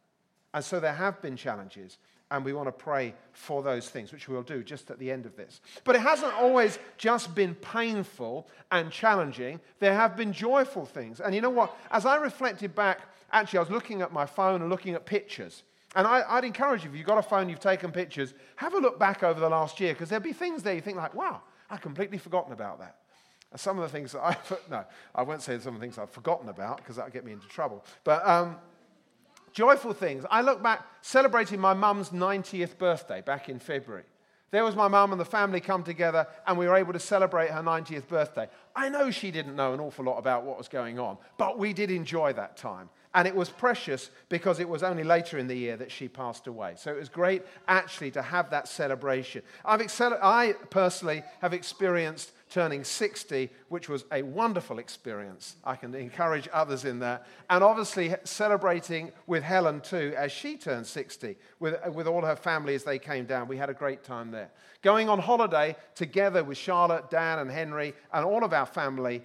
And 0.55 0.65
so 0.65 0.81
there 0.81 0.95
have 0.95 1.21
been 1.21 1.37
challenges, 1.37 1.99
and 2.31 2.45
we 2.45 2.53
want 2.53 2.67
to 2.69 2.73
pray 2.73 3.15
for 3.33 3.63
those 3.63 3.89
things, 3.91 4.13
which 4.13 4.29
we'll 4.29 4.43
do 4.43 4.65
just 4.65 4.91
at 4.91 4.99
the 4.99 5.11
end 5.11 5.27
of 5.27 5.37
this. 5.37 5.61
But 5.85 5.97
it 5.97 6.01
hasn't 6.01 6.33
always 6.35 6.79
just 6.97 7.35
been 7.35 7.55
painful 7.55 8.49
and 8.73 8.91
challenging, 8.91 9.61
there 9.79 9.95
have 9.95 10.17
been 10.17 10.33
joyful 10.33 10.87
things. 10.87 11.21
And 11.21 11.35
you 11.35 11.43
know 11.43 11.51
what? 11.51 11.77
As 11.91 12.07
I 12.07 12.17
reflected 12.17 12.75
back, 12.75 13.01
actually, 13.31 13.59
I 13.59 13.63
was 13.63 13.71
looking 13.71 14.01
at 14.01 14.13
my 14.13 14.25
phone 14.25 14.63
and 14.63 14.71
looking 14.71 14.95
at 14.95 15.05
pictures. 15.05 15.63
And 15.95 16.07
I, 16.07 16.35
would 16.35 16.45
encourage 16.45 16.85
you, 16.85 16.91
if 16.91 16.97
you've 16.97 17.07
got 17.07 17.19
a 17.19 17.23
phone, 17.23 17.49
you've 17.49 17.61
taken 17.61 17.93
pictures, 17.93 18.35
have 18.57 18.75
a 18.75 18.79
look 18.79 18.99
back 18.99 19.23
over 19.23 19.41
the 19.41 19.49
last 19.49 19.81
year, 19.81 19.95
because 19.95 20.11
there'll 20.11 20.23
be 20.23 20.33
things 20.33 20.63
there 20.63 20.75
you 20.75 20.81
think, 20.81 20.97
like, 20.97 21.15
wow, 21.15 21.41
I've 21.71 21.81
completely 21.81 22.19
forgotten 22.19 22.53
about 22.53 22.79
that. 22.81 22.97
Some 23.57 23.79
of 23.79 23.83
the 23.83 23.89
things 23.89 24.13
that 24.13 24.21
I, 24.21 24.37
no, 24.71 24.85
I 25.15 25.23
won't 25.23 25.43
say 25.43 25.59
some 25.59 25.75
of 25.75 25.81
the 25.81 25.85
things 25.85 25.99
I've 25.99 26.11
forgotten 26.11 26.49
about 26.49 26.79
because 26.79 26.97
that'll 26.97 27.11
get 27.11 27.25
me 27.25 27.33
into 27.33 27.49
trouble. 27.49 27.85
But 28.05 28.27
um, 28.27 28.57
joyful 29.53 29.95
things. 29.95 30.25
I 30.31 30.43
look 30.43 30.63
back 30.63 30.87
celebrating 31.01 31.59
my 31.59 31.73
mum's 31.73 32.11
90th 32.11 32.77
birthday 32.77 33.23
back 33.23 33.49
in 33.49 33.59
February. 33.59 34.05
There 34.51 34.65
was 34.65 34.75
my 34.75 34.89
mum 34.89 35.13
and 35.13 35.21
the 35.21 35.27
family 35.27 35.61
come 35.61 35.83
together, 35.83 36.27
and 36.47 36.57
we 36.57 36.67
were 36.67 36.77
able 36.77 36.95
to 36.95 37.01
celebrate 37.01 37.51
her 37.51 37.63
90th 37.63 38.09
birthday. 38.09 38.49
I 38.75 38.89
know 38.89 39.11
she 39.11 39.31
didn't 39.31 39.57
know 39.57 39.75
an 39.75 39.81
awful 39.81 40.07
lot 40.07 40.19
about 40.19 40.45
what 40.45 40.57
was 40.57 40.69
going 40.69 40.99
on, 40.99 41.19
but 41.37 41.59
we 41.59 41.73
did 41.73 41.91
enjoy 41.91 42.33
that 42.35 42.57
time. 42.57 42.89
And 43.15 43.27
it 43.27 43.35
was 43.35 43.49
precious 43.49 44.11
because 44.29 44.61
it 44.61 44.69
was 44.69 44.83
only 44.83 45.03
later 45.03 45.39
in 45.39 45.47
the 45.47 45.55
year 45.55 45.77
that 45.79 45.91
she 45.91 46.09
passed 46.09 46.47
away. 46.47 46.75
So 46.77 46.93
it 46.93 46.99
was 46.99 47.09
great 47.09 47.43
actually 47.67 48.11
to 48.13 48.23
have 48.23 48.51
that 48.51 48.69
celebration. 48.69 49.43
I've 49.65 49.81
excel- 49.81 50.19
I 50.23 50.55
personally 50.71 51.23
have 51.41 51.55
experienced 51.55 52.33
turning 52.51 52.85
60, 52.85 53.51
which 53.69 53.89
was 53.89 54.05
a 54.13 54.23
wonderful 54.23 54.79
experience. 54.79 55.57
I 55.65 55.77
can 55.77 55.95
encourage 55.95 56.49
others 56.53 56.85
in 56.85 56.99
that. 57.01 57.27
And 57.49 57.63
obviously, 57.65 58.15
celebrating 58.25 59.13
with 59.27 59.43
Helen 59.43 59.81
too 59.81 60.15
as 60.17 60.33
she 60.33 60.57
turned 60.57 60.87
60 60.87 61.37
with, 61.61 61.77
with 61.95 62.07
all 62.07 62.23
her 62.23 62.37
family 62.37 62.75
as 62.75 62.85
they 62.85 62.99
came 62.99 63.25
down. 63.25 63.49
We 63.49 63.57
had 63.57 63.71
a 63.71 63.75
great 63.75 64.05
time 64.05 64.31
there. 64.31 64.51
Going 64.83 65.09
on 65.09 65.19
holiday 65.19 65.77
together 65.95 66.45
with 66.45 66.59
Charlotte, 66.59 67.11
Dan, 67.11 67.39
and 67.39 67.51
Henry, 67.51 67.95
and 68.13 68.25
all 68.25 68.45
of 68.45 68.53
our 68.53 68.67
family 68.67 69.23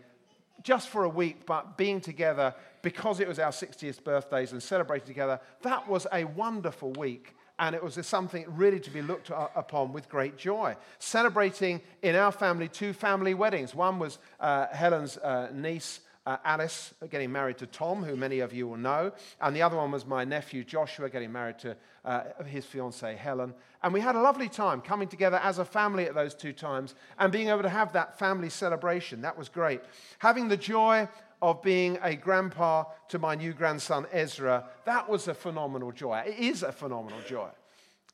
just 0.62 0.90
for 0.90 1.04
a 1.04 1.10
week, 1.10 1.46
but 1.46 1.78
being 1.78 2.00
together 2.00 2.56
because 2.84 3.20
it 3.20 3.28
was 3.28 3.40
our 3.40 3.52
60th 3.52 4.04
birthdays 4.04 4.52
and 4.52 4.62
celebrated 4.62 5.08
together. 5.08 5.40
That 5.64 5.90
was 5.90 6.06
a 6.14 6.26
wonderful 6.26 6.92
week 6.92 7.34
and 7.60 7.76
it 7.76 7.84
was 7.84 7.98
something 8.06 8.46
really 8.48 8.80
to 8.80 8.92
be 8.92 9.02
looked 9.02 9.32
upon 9.56 9.94
with 9.94 10.10
great 10.10 10.38
joy. 10.38 10.76
Celebrating 11.00 11.82
in 12.02 12.16
our 12.16 12.32
family 12.32 12.68
two 12.68 12.94
family 12.94 13.34
weddings. 13.34 13.74
One 13.74 14.00
was 14.00 14.20
uh, 14.40 14.68
Helen's 14.72 15.18
uh, 15.18 15.50
niece. 15.54 16.02
Uh, 16.26 16.38
Alice 16.46 16.94
getting 17.10 17.34
married 17.34 17.58
to 17.58 17.68
Tom, 17.68 18.02
who 18.02 18.16
many 18.16 18.40
of 18.40 18.54
you 18.54 18.66
will 18.66 18.78
know, 18.78 19.12
and 19.42 19.54
the 19.54 19.62
other 19.62 19.76
one 19.76 19.92
was 19.92 20.06
my 20.06 20.24
nephew 20.24 20.64
Joshua 20.64 21.10
getting 21.10 21.34
married 21.34 21.60
to 21.60 21.76
uh, 22.06 22.24
his 22.46 22.66
fiancee 22.66 23.16
Helen. 23.16 23.54
And 23.84 23.94
we 23.94 24.00
had 24.00 24.16
a 24.16 24.22
lovely 24.22 24.48
time 24.48 24.80
coming 24.80 25.10
together 25.10 25.42
as 25.44 25.58
a 25.58 25.66
family 25.66 26.06
at 26.06 26.16
those 26.16 26.34
two 26.34 26.54
times 26.54 26.96
and 27.20 27.30
being 27.30 27.50
able 27.50 27.64
to 27.64 27.70
have 27.70 27.92
that 27.92 28.18
family 28.18 28.50
celebration. 28.50 29.22
That 29.22 29.38
was 29.38 29.50
great. 29.50 29.82
Having 30.20 30.48
the 30.48 30.56
joy 30.56 31.10
of 31.44 31.62
being 31.62 32.00
a 32.02 32.16
grandpa 32.16 32.86
to 33.10 33.20
my 33.20 33.36
new 33.36 33.52
grandson 33.52 34.08
Ezra, 34.14 34.64
that 34.86 35.10
was 35.10 35.28
a 35.28 35.34
phenomenal 35.34 35.92
joy. 35.92 36.24
It 36.26 36.40
is 36.40 36.64
a 36.64 36.72
phenomenal 36.72 37.20
joy. 37.28 37.50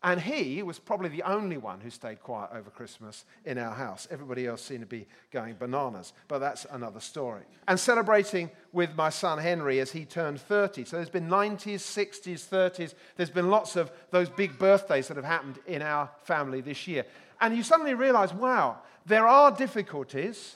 And 0.02 0.20
he 0.20 0.64
was 0.64 0.80
probably 0.80 1.10
the 1.10 1.22
only 1.22 1.58
one 1.58 1.80
who 1.80 1.92
stayed 1.92 2.22
quiet 2.22 2.50
over 2.54 2.72
Christmas 2.72 3.26
in 3.46 3.60
our 3.60 3.76
house. 3.76 4.08
Everybody 4.10 4.48
else 4.48 4.64
seemed 4.64 4.80
to 4.80 4.88
be 4.88 5.06
going 5.32 5.54
bananas, 5.60 6.14
but 6.28 6.40
that's 6.40 6.66
another 6.72 7.02
story. 7.02 7.44
And 7.68 7.80
celebrating 7.80 8.50
with 8.72 8.96
my 8.96 9.10
son 9.10 9.38
Henry 9.38 9.80
as 9.80 9.92
he 9.92 10.06
turned 10.06 10.42
30. 10.42 10.86
So 10.86 10.96
there's 10.96 11.10
been 11.10 11.28
90s, 11.28 11.82
60s, 11.82 12.48
30s. 12.50 12.96
There's 13.16 13.30
been 13.30 13.52
lots 13.52 13.76
of 13.76 13.92
those 14.10 14.30
big 14.30 14.58
birthdays 14.58 15.08
that 15.10 15.18
have 15.18 15.26
happened 15.26 15.60
in 15.68 15.84
our 15.84 16.10
family 16.24 16.62
this 16.62 16.88
year. 16.88 17.06
And 17.42 17.56
you 17.56 17.62
suddenly 17.62 17.94
realize 17.94 18.34
wow, 18.34 18.80
there 19.06 19.28
are 19.28 19.52
difficulties 19.52 20.56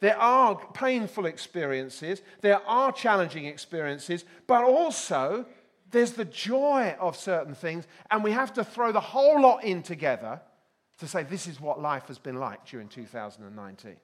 there 0.00 0.18
are 0.18 0.56
painful 0.74 1.26
experiences, 1.26 2.22
there 2.40 2.60
are 2.66 2.92
challenging 2.92 3.46
experiences, 3.46 4.24
but 4.46 4.64
also 4.64 5.46
there's 5.90 6.12
the 6.12 6.24
joy 6.24 6.94
of 6.98 7.16
certain 7.16 7.54
things, 7.54 7.86
and 8.10 8.22
we 8.22 8.32
have 8.32 8.52
to 8.54 8.64
throw 8.64 8.92
the 8.92 9.00
whole 9.00 9.40
lot 9.40 9.64
in 9.64 9.82
together 9.82 10.40
to 10.98 11.08
say 11.08 11.22
this 11.22 11.46
is 11.46 11.60
what 11.60 11.80
life 11.80 12.06
has 12.08 12.18
been 12.18 12.38
like 12.38 12.64
during 12.66 12.88
2019. 12.88 13.96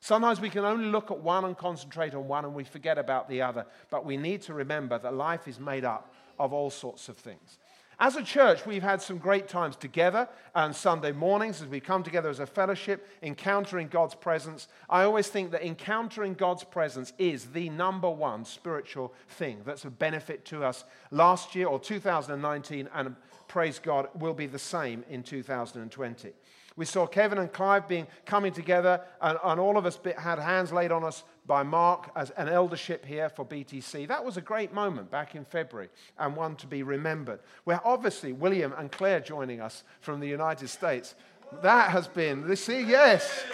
Sometimes 0.00 0.40
we 0.40 0.50
can 0.50 0.64
only 0.64 0.86
look 0.86 1.10
at 1.10 1.18
one 1.18 1.44
and 1.44 1.56
concentrate 1.56 2.14
on 2.14 2.28
one 2.28 2.44
and 2.44 2.54
we 2.54 2.64
forget 2.64 2.98
about 2.98 3.28
the 3.28 3.42
other, 3.42 3.66
but 3.90 4.04
we 4.04 4.16
need 4.16 4.42
to 4.42 4.54
remember 4.54 4.98
that 4.98 5.14
life 5.14 5.48
is 5.48 5.58
made 5.58 5.84
up 5.84 6.12
of 6.38 6.52
all 6.52 6.70
sorts 6.70 7.08
of 7.08 7.16
things. 7.16 7.58
As 7.98 8.14
a 8.14 8.22
church, 8.22 8.66
we've 8.66 8.82
had 8.82 9.00
some 9.00 9.16
great 9.16 9.48
times 9.48 9.74
together 9.74 10.28
on 10.54 10.74
Sunday 10.74 11.12
mornings 11.12 11.62
as 11.62 11.68
we 11.68 11.80
come 11.80 12.02
together 12.02 12.28
as 12.28 12.40
a 12.40 12.46
fellowship, 12.46 13.08
encountering 13.22 13.88
God's 13.88 14.14
presence. 14.14 14.68
I 14.90 15.04
always 15.04 15.28
think 15.28 15.50
that 15.52 15.64
encountering 15.64 16.34
God's 16.34 16.62
presence 16.62 17.14
is 17.16 17.46
the 17.46 17.70
number 17.70 18.10
one 18.10 18.44
spiritual 18.44 19.14
thing 19.30 19.62
that's 19.64 19.86
a 19.86 19.90
benefit 19.90 20.44
to 20.46 20.62
us 20.62 20.84
last 21.10 21.54
year 21.54 21.68
or 21.68 21.80
2019, 21.80 22.86
and 22.92 23.16
praise 23.48 23.78
God, 23.78 24.08
will 24.14 24.34
be 24.34 24.46
the 24.46 24.58
same 24.58 25.02
in 25.08 25.22
2020. 25.22 26.32
We 26.76 26.84
saw 26.84 27.06
Kevin 27.06 27.38
and 27.38 27.50
Clive 27.50 27.88
being 27.88 28.06
coming 28.26 28.52
together, 28.52 29.00
and, 29.22 29.38
and 29.42 29.58
all 29.58 29.78
of 29.78 29.86
us 29.86 29.98
had 30.18 30.38
hands 30.38 30.72
laid 30.72 30.92
on 30.92 31.04
us 31.04 31.24
by 31.46 31.62
Mark 31.62 32.10
as 32.14 32.30
an 32.30 32.48
eldership 32.48 33.04
here 33.04 33.30
for 33.30 33.46
BTC. 33.46 34.06
That 34.08 34.24
was 34.24 34.36
a 34.36 34.42
great 34.42 34.74
moment 34.74 35.10
back 35.10 35.34
in 35.34 35.44
February 35.44 35.88
and 36.18 36.36
one 36.36 36.54
to 36.56 36.66
be 36.66 36.82
remembered. 36.82 37.40
Where 37.64 37.80
obviously 37.84 38.32
William 38.32 38.74
and 38.76 38.92
Claire 38.92 39.20
joining 39.20 39.60
us 39.60 39.84
from 40.00 40.20
the 40.20 40.28
United 40.28 40.68
States. 40.68 41.14
That 41.62 41.90
has 41.90 42.08
been, 42.08 42.54
see, 42.56 42.82
yes. 42.82 43.44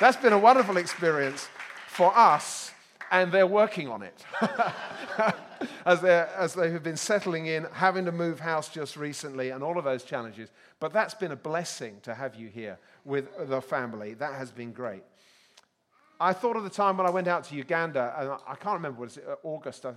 That's 0.00 0.16
been 0.16 0.32
a 0.32 0.38
wonderful 0.38 0.76
experience 0.76 1.48
for 1.88 2.16
us, 2.16 2.70
and 3.10 3.30
they're 3.32 3.46
working 3.46 3.88
on 3.88 4.02
it. 4.02 4.24
as, 5.86 6.02
as 6.04 6.54
they 6.54 6.70
have 6.70 6.82
been 6.82 6.96
settling 6.96 7.46
in, 7.46 7.66
having 7.72 8.04
to 8.04 8.12
move 8.12 8.40
house 8.40 8.68
just 8.68 8.96
recently, 8.96 9.50
and 9.50 9.62
all 9.62 9.78
of 9.78 9.84
those 9.84 10.04
challenges. 10.04 10.50
But 10.80 10.92
that's 10.92 11.14
been 11.14 11.32
a 11.32 11.36
blessing 11.36 11.98
to 12.02 12.14
have 12.14 12.34
you 12.34 12.48
here 12.48 12.78
with 13.04 13.28
the 13.48 13.60
family. 13.60 14.14
That 14.14 14.34
has 14.34 14.50
been 14.50 14.72
great. 14.72 15.02
I 16.18 16.32
thought 16.32 16.56
of 16.56 16.64
the 16.64 16.70
time 16.70 16.96
when 16.96 17.06
I 17.06 17.10
went 17.10 17.28
out 17.28 17.44
to 17.44 17.54
Uganda, 17.54 18.14
and 18.18 18.30
I 18.46 18.54
can't 18.54 18.74
remember, 18.74 19.00
was 19.02 19.18
it 19.18 19.26
August? 19.42 19.84
I 19.84 19.92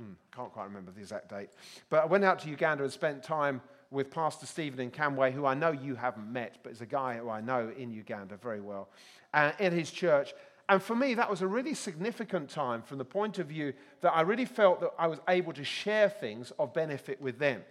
mm, 0.00 0.14
can't 0.34 0.52
quite 0.52 0.64
remember 0.64 0.92
the 0.92 1.00
exact 1.00 1.28
date. 1.28 1.50
But 1.90 2.02
I 2.02 2.06
went 2.06 2.24
out 2.24 2.38
to 2.40 2.48
Uganda 2.48 2.84
and 2.84 2.92
spent 2.92 3.22
time 3.22 3.60
with 3.90 4.10
Pastor 4.10 4.46
Stephen 4.46 4.80
in 4.80 4.90
Camway, 4.90 5.32
who 5.32 5.44
I 5.44 5.54
know 5.54 5.70
you 5.70 5.94
haven't 5.94 6.32
met, 6.32 6.58
but 6.62 6.72
is 6.72 6.80
a 6.80 6.86
guy 6.86 7.18
who 7.18 7.28
I 7.28 7.40
know 7.40 7.70
in 7.76 7.92
Uganda 7.92 8.36
very 8.36 8.60
well, 8.60 8.88
uh, 9.34 9.52
in 9.58 9.72
his 9.72 9.90
church. 9.90 10.32
And 10.68 10.82
for 10.82 10.94
me, 10.94 11.14
that 11.14 11.28
was 11.28 11.42
a 11.42 11.46
really 11.46 11.74
significant 11.74 12.48
time 12.48 12.82
from 12.82 12.98
the 12.98 13.04
point 13.04 13.38
of 13.38 13.46
view 13.46 13.72
that 14.00 14.10
I 14.10 14.22
really 14.22 14.44
felt 14.44 14.80
that 14.80 14.90
I 14.98 15.06
was 15.06 15.18
able 15.28 15.52
to 15.54 15.64
share 15.64 16.08
things 16.08 16.52
of 16.58 16.72
benefit 16.72 17.20
with 17.20 17.38
them. 17.38 17.62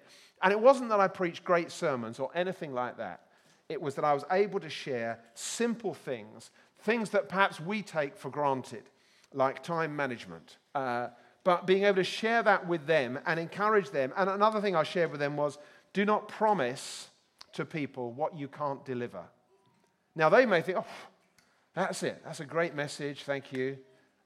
And 0.44 0.52
it 0.52 0.60
wasn't 0.60 0.90
that 0.90 1.00
I 1.00 1.08
preached 1.08 1.44
great 1.44 1.72
sermons 1.72 2.20
or 2.20 2.30
anything 2.36 2.74
like 2.74 2.98
that. 2.98 3.22
It 3.70 3.82
was 3.82 3.96
that 3.96 4.04
I 4.04 4.14
was 4.14 4.26
able 4.32 4.60
to 4.60 4.70
share 4.70 5.20
simple 5.34 5.94
things 5.94 6.52
things 6.84 7.12
that 7.12 7.30
perhaps 7.30 7.60
we 7.60 7.82
take 7.82 8.18
for 8.18 8.30
granted, 8.30 8.84
like 9.34 9.64
time 9.64 9.96
management. 9.96 10.58
Uh, 10.74 11.08
but 11.44 11.66
being 11.66 11.84
able 11.84 11.98
to 11.98 12.04
share 12.04 12.44
that 12.44 12.68
with 12.68 12.86
them 12.86 13.20
and 13.26 13.40
encourage 13.40 13.90
them. 13.90 14.14
And 14.16 14.30
another 14.30 14.62
thing 14.62 14.76
I 14.76 14.84
shared 14.84 15.12
with 15.12 15.20
them 15.20 15.38
was 15.38 15.58
do 15.94 16.06
not 16.06 16.28
promise 16.28 17.10
to 17.54 17.66
people 17.66 18.12
what 18.12 18.38
you 18.38 18.48
can't 18.48 18.84
deliver. 18.86 19.24
Now, 20.16 20.30
they 20.30 20.46
may 20.46 20.62
think, 20.62 20.78
oh, 20.78 20.86
that's 21.74 22.04
it. 22.04 22.22
That's 22.24 22.40
a 22.40 22.46
great 22.46 22.76
message. 22.76 23.24
Thank 23.24 23.54
you. 23.54 23.78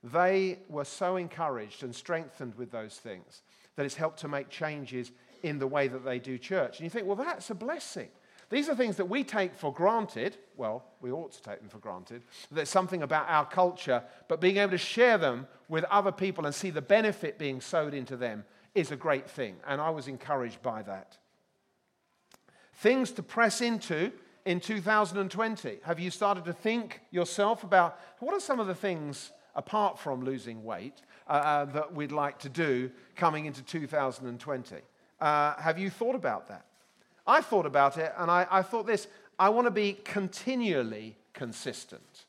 They 0.03 0.60
were 0.69 0.86
so 0.86 1.15
encouraged 1.15 1.84
and 1.84 1.93
strengthened 1.93 2.55
with 2.55 2.71
those 2.71 2.95
things 2.97 3.41
that 3.75 3.86
it's 3.86 3.95
helped 3.95 4.19
to 4.19 4.27
make 4.27 4.49
changes 4.49 5.12
in 5.43 5.60
the 5.60 5.67
way 5.67 5.88
that 5.88 6.05
they 6.05 6.19
do 6.19 6.38
church. 6.38 6.77
And 6.77 6.84
you 6.84 6.89
think, 6.89 7.08
well, 7.08 7.15
that's 7.15 7.49
a 7.49 7.55
blessing. 7.55 8.10
These 8.49 8.69
are 8.69 8.75
things 8.75 8.97
that 8.97 9.10
we 9.10 9.23
take 9.23 9.55
for 9.55 9.73
granted. 9.73 10.38
Well, 10.55 10.84
we 11.01 11.12
ought 11.12 11.31
to 11.34 11.41
take 11.41 11.60
them 11.60 11.69
for 11.69 11.79
granted. 11.79 12.21
There's 12.51 12.69
something 12.69 13.01
about 13.01 13.27
our 13.27 13.45
culture, 13.45 14.03
but 14.27 14.39
being 14.39 14.58
able 14.58 14.71
to 14.71 14.77
share 14.77 15.17
them 15.17 15.47
with 15.67 15.84
other 15.86 16.12
people 16.12 16.45
and 16.45 16.53
see 16.53 16.69
the 16.69 16.81
benefit 16.81 17.39
being 17.39 17.60
sowed 17.60 17.93
into 17.93 18.15
them 18.15 18.45
is 18.75 18.91
a 18.91 18.95
great 18.95 19.27
thing. 19.29 19.55
And 19.67 19.81
I 19.81 19.89
was 19.89 20.08
encouraged 20.08 20.62
by 20.62 20.84
that. 20.84 21.17
Things 22.75 23.12
to 23.13 23.23
press 23.23 23.62
into 23.62 24.12
in 24.45 24.60
2020. 24.60 25.79
Have 25.84 25.99
you 25.99 26.12
started 26.12 26.45
to 26.45 26.53
think 26.53 27.01
yourself 27.12 27.63
about 27.63 27.99
what 28.19 28.34
are 28.34 28.39
some 28.39 28.60
of 28.60 28.67
the 28.67 28.75
things, 28.75 29.31
apart 29.55 29.99
from 29.99 30.23
losing 30.23 30.63
weight, 30.63 31.01
uh, 31.27 31.31
uh, 31.31 31.65
that 31.65 31.93
we'd 31.93 32.12
like 32.12 32.39
to 32.39 32.49
do 32.49 32.91
coming 33.15 33.45
into 33.45 33.63
2020? 33.63 34.75
Uh, 35.19 35.55
have 35.55 35.79
you 35.79 35.89
thought 35.89 36.15
about 36.15 36.47
that? 36.47 36.65
I 37.25 37.41
thought 37.41 37.65
about 37.65 37.97
it 37.97 38.13
and 38.17 38.29
I, 38.29 38.45
I 38.51 38.62
thought 38.62 38.86
this 38.86 39.08
I 39.38 39.49
want 39.49 39.65
to 39.65 39.71
be 39.71 39.93
continually 39.93 41.17
consistent. 41.34 42.25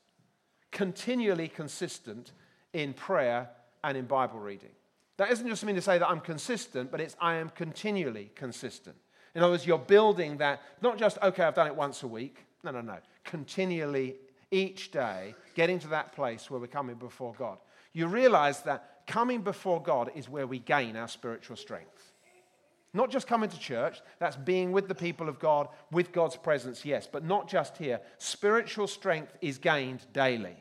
Continually 0.72 1.48
consistent 1.48 2.32
in 2.72 2.92
prayer 2.92 3.48
and 3.84 3.96
in 3.96 4.06
Bible 4.06 4.40
reading. 4.40 4.70
That 5.18 5.30
isn't 5.30 5.46
just 5.46 5.64
mean 5.64 5.76
to 5.76 5.82
say 5.82 5.98
that 5.98 6.08
I'm 6.08 6.20
consistent, 6.20 6.90
but 6.90 7.00
it's 7.00 7.16
I 7.20 7.36
am 7.36 7.50
continually 7.50 8.30
consistent. 8.34 8.96
In 9.36 9.42
other 9.42 9.52
words, 9.52 9.66
you're 9.66 9.78
building 9.78 10.38
that, 10.38 10.62
not 10.80 10.96
just, 10.96 11.18
okay, 11.22 11.44
I've 11.44 11.54
done 11.54 11.66
it 11.66 11.76
once 11.76 12.02
a 12.02 12.08
week. 12.08 12.38
No, 12.64 12.70
no, 12.70 12.80
no. 12.80 12.96
Continually, 13.22 14.16
each 14.50 14.90
day, 14.90 15.34
getting 15.54 15.78
to 15.80 15.88
that 15.88 16.12
place 16.12 16.50
where 16.50 16.58
we're 16.58 16.68
coming 16.68 16.96
before 16.96 17.34
God. 17.38 17.58
You 17.92 18.06
realize 18.06 18.62
that 18.62 19.02
coming 19.06 19.42
before 19.42 19.82
God 19.82 20.10
is 20.14 20.26
where 20.26 20.46
we 20.46 20.58
gain 20.58 20.96
our 20.96 21.06
spiritual 21.06 21.56
strength. 21.56 22.14
Not 22.94 23.10
just 23.10 23.26
coming 23.26 23.50
to 23.50 23.58
church, 23.58 24.00
that's 24.18 24.36
being 24.36 24.72
with 24.72 24.88
the 24.88 24.94
people 24.94 25.28
of 25.28 25.38
God, 25.38 25.68
with 25.92 26.12
God's 26.12 26.36
presence, 26.36 26.86
yes, 26.86 27.06
but 27.06 27.22
not 27.22 27.46
just 27.46 27.76
here. 27.76 28.00
Spiritual 28.16 28.86
strength 28.86 29.36
is 29.42 29.58
gained 29.58 30.00
daily, 30.14 30.56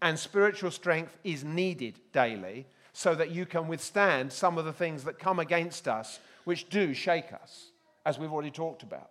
and 0.00 0.18
spiritual 0.18 0.70
strength 0.70 1.18
is 1.22 1.44
needed 1.44 2.00
daily 2.14 2.64
so 2.94 3.14
that 3.14 3.30
you 3.30 3.44
can 3.44 3.68
withstand 3.68 4.32
some 4.32 4.56
of 4.56 4.64
the 4.64 4.72
things 4.72 5.04
that 5.04 5.18
come 5.18 5.38
against 5.38 5.86
us, 5.86 6.18
which 6.44 6.70
do 6.70 6.94
shake 6.94 7.30
us, 7.30 7.72
as 8.06 8.18
we've 8.18 8.32
already 8.32 8.52
talked 8.52 8.84
about. 8.84 9.10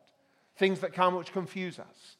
Things 0.55 0.79
that 0.79 0.93
come 0.93 1.15
which 1.15 1.33
confuse 1.33 1.77
us. 1.77 2.15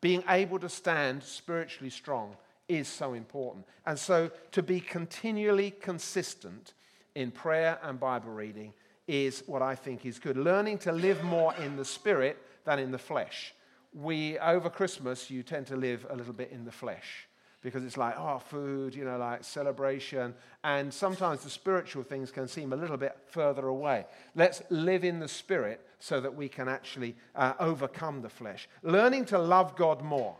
Being 0.00 0.22
able 0.28 0.60
to 0.60 0.68
stand 0.68 1.24
spiritually 1.24 1.90
strong 1.90 2.36
is 2.68 2.86
so 2.86 3.14
important. 3.14 3.66
And 3.86 3.98
so 3.98 4.30
to 4.52 4.62
be 4.62 4.78
continually 4.78 5.72
consistent 5.72 6.74
in 7.14 7.30
prayer 7.30 7.78
and 7.82 7.98
Bible 7.98 8.30
reading 8.30 8.74
is 9.08 9.42
what 9.46 9.62
I 9.62 9.74
think 9.74 10.04
is 10.04 10.18
good. 10.18 10.36
Learning 10.36 10.78
to 10.80 10.92
live 10.92 11.24
more 11.24 11.54
in 11.56 11.76
the 11.76 11.84
spirit 11.84 12.36
than 12.64 12.78
in 12.78 12.90
the 12.90 12.98
flesh. 12.98 13.54
We, 13.94 14.38
over 14.38 14.68
Christmas, 14.68 15.30
you 15.30 15.42
tend 15.42 15.66
to 15.68 15.76
live 15.76 16.06
a 16.10 16.14
little 16.14 16.34
bit 16.34 16.52
in 16.52 16.66
the 16.66 16.70
flesh 16.70 17.27
because 17.60 17.84
it's 17.84 17.96
like, 17.96 18.14
oh, 18.16 18.38
food, 18.38 18.94
you 18.94 19.04
know, 19.04 19.18
like 19.18 19.42
celebration. 19.42 20.34
And 20.62 20.92
sometimes 20.92 21.42
the 21.42 21.50
spiritual 21.50 22.04
things 22.04 22.30
can 22.30 22.46
seem 22.46 22.72
a 22.72 22.76
little 22.76 22.96
bit 22.96 23.16
further 23.26 23.66
away. 23.66 24.06
Let's 24.34 24.62
live 24.70 25.04
in 25.04 25.18
the 25.18 25.28
spirit 25.28 25.84
so 25.98 26.20
that 26.20 26.34
we 26.34 26.48
can 26.48 26.68
actually 26.68 27.16
uh, 27.34 27.54
overcome 27.58 28.22
the 28.22 28.28
flesh. 28.28 28.68
Learning 28.82 29.24
to 29.26 29.38
love 29.38 29.74
God 29.74 30.02
more. 30.02 30.36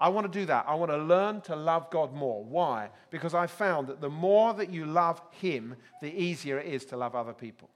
I 0.00 0.08
want 0.08 0.32
to 0.32 0.38
do 0.40 0.46
that. 0.46 0.64
I 0.66 0.74
want 0.74 0.90
to 0.90 0.96
learn 0.96 1.42
to 1.42 1.54
love 1.54 1.88
God 1.90 2.12
more. 2.12 2.42
Why? 2.42 2.90
Because 3.10 3.34
I 3.34 3.46
found 3.46 3.86
that 3.86 4.00
the 4.00 4.10
more 4.10 4.52
that 4.54 4.70
you 4.70 4.84
love 4.84 5.22
Him, 5.30 5.76
the 6.00 6.12
easier 6.12 6.58
it 6.58 6.66
is 6.66 6.84
to 6.86 6.96
love 6.96 7.14
other 7.14 7.32
people. 7.32 7.70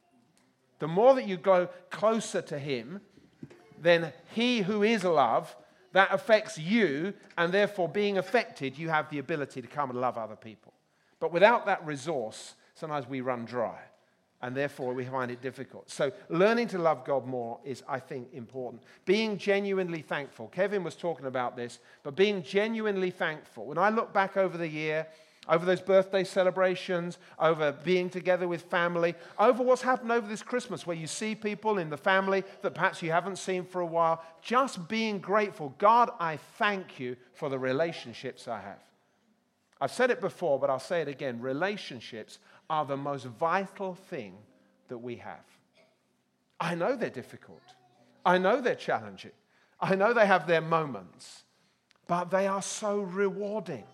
The 0.79 0.89
more 0.89 1.15
that 1.15 1.29
you 1.29 1.37
go 1.37 1.69
closer 1.91 2.43
to 2.43 2.59
Him, 2.59 3.01
then 3.81 4.13
He 4.35 4.63
who 4.63 4.83
is 4.83 5.05
love, 5.05 5.55
that 5.97 6.13
affects 6.13 6.59
you, 6.59 7.15
and 7.39 7.53
therefore, 7.53 7.89
being 7.89 8.19
affected, 8.19 8.77
you 8.77 8.91
have 8.91 9.09
the 9.09 9.19
ability 9.19 9.63
to 9.63 9.67
come 9.67 9.89
and 9.89 9.99
love 9.99 10.19
other 10.19 10.37
people. 10.37 10.75
But 11.21 11.33
without 11.33 11.65
that 11.67 11.87
resource, 11.87 12.55
sometimes 12.75 13.09
we 13.09 13.23
run 13.23 13.47
dry 13.47 13.79
and 14.43 14.55
therefore 14.55 14.93
we 14.93 15.07
find 15.07 15.31
it 15.31 15.41
difficult. 15.41 15.91
So, 15.91 16.13
learning 16.29 16.69
to 16.69 16.79
love 16.79 17.07
God 17.07 17.27
more 17.27 17.59
is, 17.65 17.83
I 17.89 17.99
think, 17.99 18.29
important. 18.35 18.83
Being 19.07 19.39
genuinely 19.39 20.03
thankful. 20.03 20.49
Kevin 20.49 20.85
was 20.85 20.95
talking 20.95 21.25
about 21.25 21.57
this, 21.57 21.79
but 22.03 22.15
being 22.15 22.43
genuinely 22.43 23.11
thankful. 23.11 23.65
When 23.65 23.79
I 23.79 23.89
look 23.89 24.13
back 24.13 24.37
over 24.37 24.59
the 24.59 24.69
year, 24.69 25.07
over 25.49 25.65
those 25.65 25.81
birthday 25.81 26.25
celebrations, 26.25 27.19
over 27.39 27.73
being 27.73 28.11
together 28.11 28.49
with 28.49 28.63
family, 28.63 29.15
over 29.39 29.63
what's 29.63 29.83
happened 29.83 30.13
over 30.13 30.27
this 30.27 30.43
Christmas, 30.43 30.87
where 30.87 30.97
you 30.97 31.07
see 31.07 31.35
people 31.35 31.79
in 31.79 31.91
the 31.91 31.97
family 31.97 32.45
that 32.63 32.75
perhaps 32.75 33.03
you 33.03 33.11
haven't 33.11 33.37
seen 33.37 33.65
for 33.65 33.81
a 33.81 33.87
while, 33.87 34.23
just 34.43 34.89
being 34.89 35.19
grateful. 35.19 35.75
God, 35.79 36.11
I 36.19 36.37
thank 36.37 36.99
you 36.99 37.17
for 37.35 37.49
the 37.49 37.59
relationships 37.59 38.49
I 38.49 38.61
have. 38.61 38.83
I've 39.81 39.93
said 39.93 40.11
it 40.11 40.21
before, 40.21 40.59
but 40.59 40.71
I'll 40.71 40.79
say 40.79 41.03
it 41.03 41.09
again. 41.09 41.41
Relationships 41.41 42.39
are 42.71 42.85
the 42.85 42.97
most 42.97 43.27
vital 43.27 43.95
thing 43.95 44.35
that 44.89 44.99
we 44.99 45.17
have. 45.17 45.45
I 46.59 46.75
know 46.75 46.97
they're 46.97 47.11
difficult. 47.11 47.63
I 48.25 48.39
know 48.39 48.61
they're 48.61 48.75
challenging. 48.75 49.33
I 49.81 49.95
know 49.95 50.15
they 50.15 50.27
have 50.27 50.47
their 50.47 50.63
moments, 50.63 51.45
but 52.09 52.31
they 52.31 52.47
are 52.47 52.63
so 52.63 53.01
rewarding. 53.01 53.85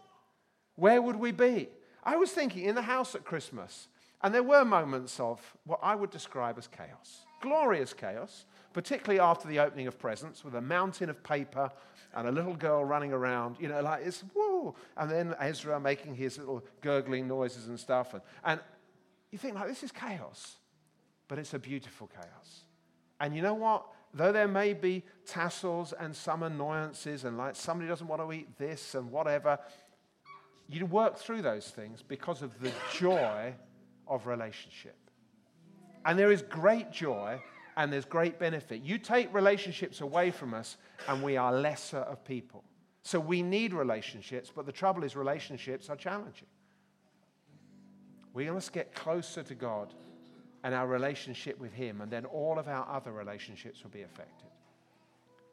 Where 0.76 1.00
would 1.00 1.16
we 1.16 1.32
be? 1.32 1.68
I 2.04 2.16
was 2.16 2.32
thinking 2.32 2.64
in 2.64 2.74
the 2.74 2.82
house 2.82 3.14
at 3.14 3.24
Christmas, 3.24 3.88
and 4.22 4.34
there 4.34 4.42
were 4.42 4.64
moments 4.64 5.20
of 5.20 5.40
what 5.64 5.80
I 5.82 5.94
would 5.94 6.10
describe 6.10 6.58
as 6.58 6.66
chaos 6.66 7.24
glorious 7.42 7.92
chaos, 7.92 8.46
particularly 8.72 9.20
after 9.20 9.46
the 9.46 9.58
opening 9.58 9.86
of 9.86 9.98
presents 9.98 10.42
with 10.42 10.54
a 10.54 10.60
mountain 10.60 11.10
of 11.10 11.22
paper 11.22 11.70
and 12.14 12.26
a 12.26 12.32
little 12.32 12.54
girl 12.54 12.82
running 12.84 13.12
around, 13.12 13.56
you 13.60 13.68
know, 13.68 13.82
like 13.82 14.06
it's 14.06 14.24
whoa. 14.34 14.74
And 14.96 15.10
then 15.10 15.34
Ezra 15.38 15.78
making 15.78 16.14
his 16.14 16.38
little 16.38 16.64
gurgling 16.80 17.28
noises 17.28 17.68
and 17.68 17.78
stuff. 17.78 18.14
And, 18.14 18.22
and 18.44 18.60
you 19.30 19.38
think, 19.38 19.56
like, 19.56 19.68
this 19.68 19.82
is 19.82 19.92
chaos, 19.92 20.56
but 21.28 21.38
it's 21.38 21.52
a 21.52 21.58
beautiful 21.58 22.08
chaos. 22.14 22.64
And 23.20 23.36
you 23.36 23.42
know 23.42 23.54
what? 23.54 23.86
Though 24.14 24.32
there 24.32 24.48
may 24.48 24.72
be 24.72 25.04
tassels 25.26 25.92
and 25.92 26.14
some 26.14 26.42
annoyances, 26.42 27.24
and 27.24 27.38
like 27.38 27.56
somebody 27.56 27.88
doesn't 27.88 28.06
want 28.06 28.20
to 28.22 28.32
eat 28.32 28.58
this 28.58 28.94
and 28.94 29.10
whatever, 29.10 29.58
you 30.72 30.86
work 30.86 31.16
through 31.16 31.42
those 31.42 31.68
things 31.68 32.02
because 32.06 32.42
of 32.42 32.58
the 32.60 32.72
joy 32.94 33.54
of 34.06 34.26
relationship. 34.26 34.96
And 36.04 36.18
there 36.18 36.32
is 36.32 36.42
great 36.42 36.90
joy 36.90 37.40
and 37.76 37.92
there's 37.92 38.04
great 38.04 38.38
benefit. 38.38 38.82
You 38.82 38.98
take 38.98 39.32
relationships 39.32 40.00
away 40.00 40.30
from 40.30 40.52
us, 40.52 40.76
and 41.08 41.22
we 41.22 41.36
are 41.36 41.52
lesser 41.52 41.98
of 41.98 42.24
people. 42.24 42.64
So 43.02 43.18
we 43.18 43.42
need 43.42 43.72
relationships, 43.72 44.52
but 44.54 44.66
the 44.66 44.72
trouble 44.72 45.04
is, 45.04 45.16
relationships 45.16 45.88
are 45.88 45.96
challenging. 45.96 46.48
We 48.34 48.50
must 48.50 48.72
get 48.72 48.94
closer 48.94 49.42
to 49.42 49.54
God 49.54 49.94
and 50.64 50.74
our 50.74 50.86
relationship 50.86 51.58
with 51.58 51.72
Him, 51.72 52.00
and 52.00 52.10
then 52.10 52.24
all 52.24 52.58
of 52.58 52.68
our 52.68 52.88
other 52.88 53.12
relationships 53.12 53.82
will 53.82 53.90
be 53.90 54.02
affected. 54.02 54.48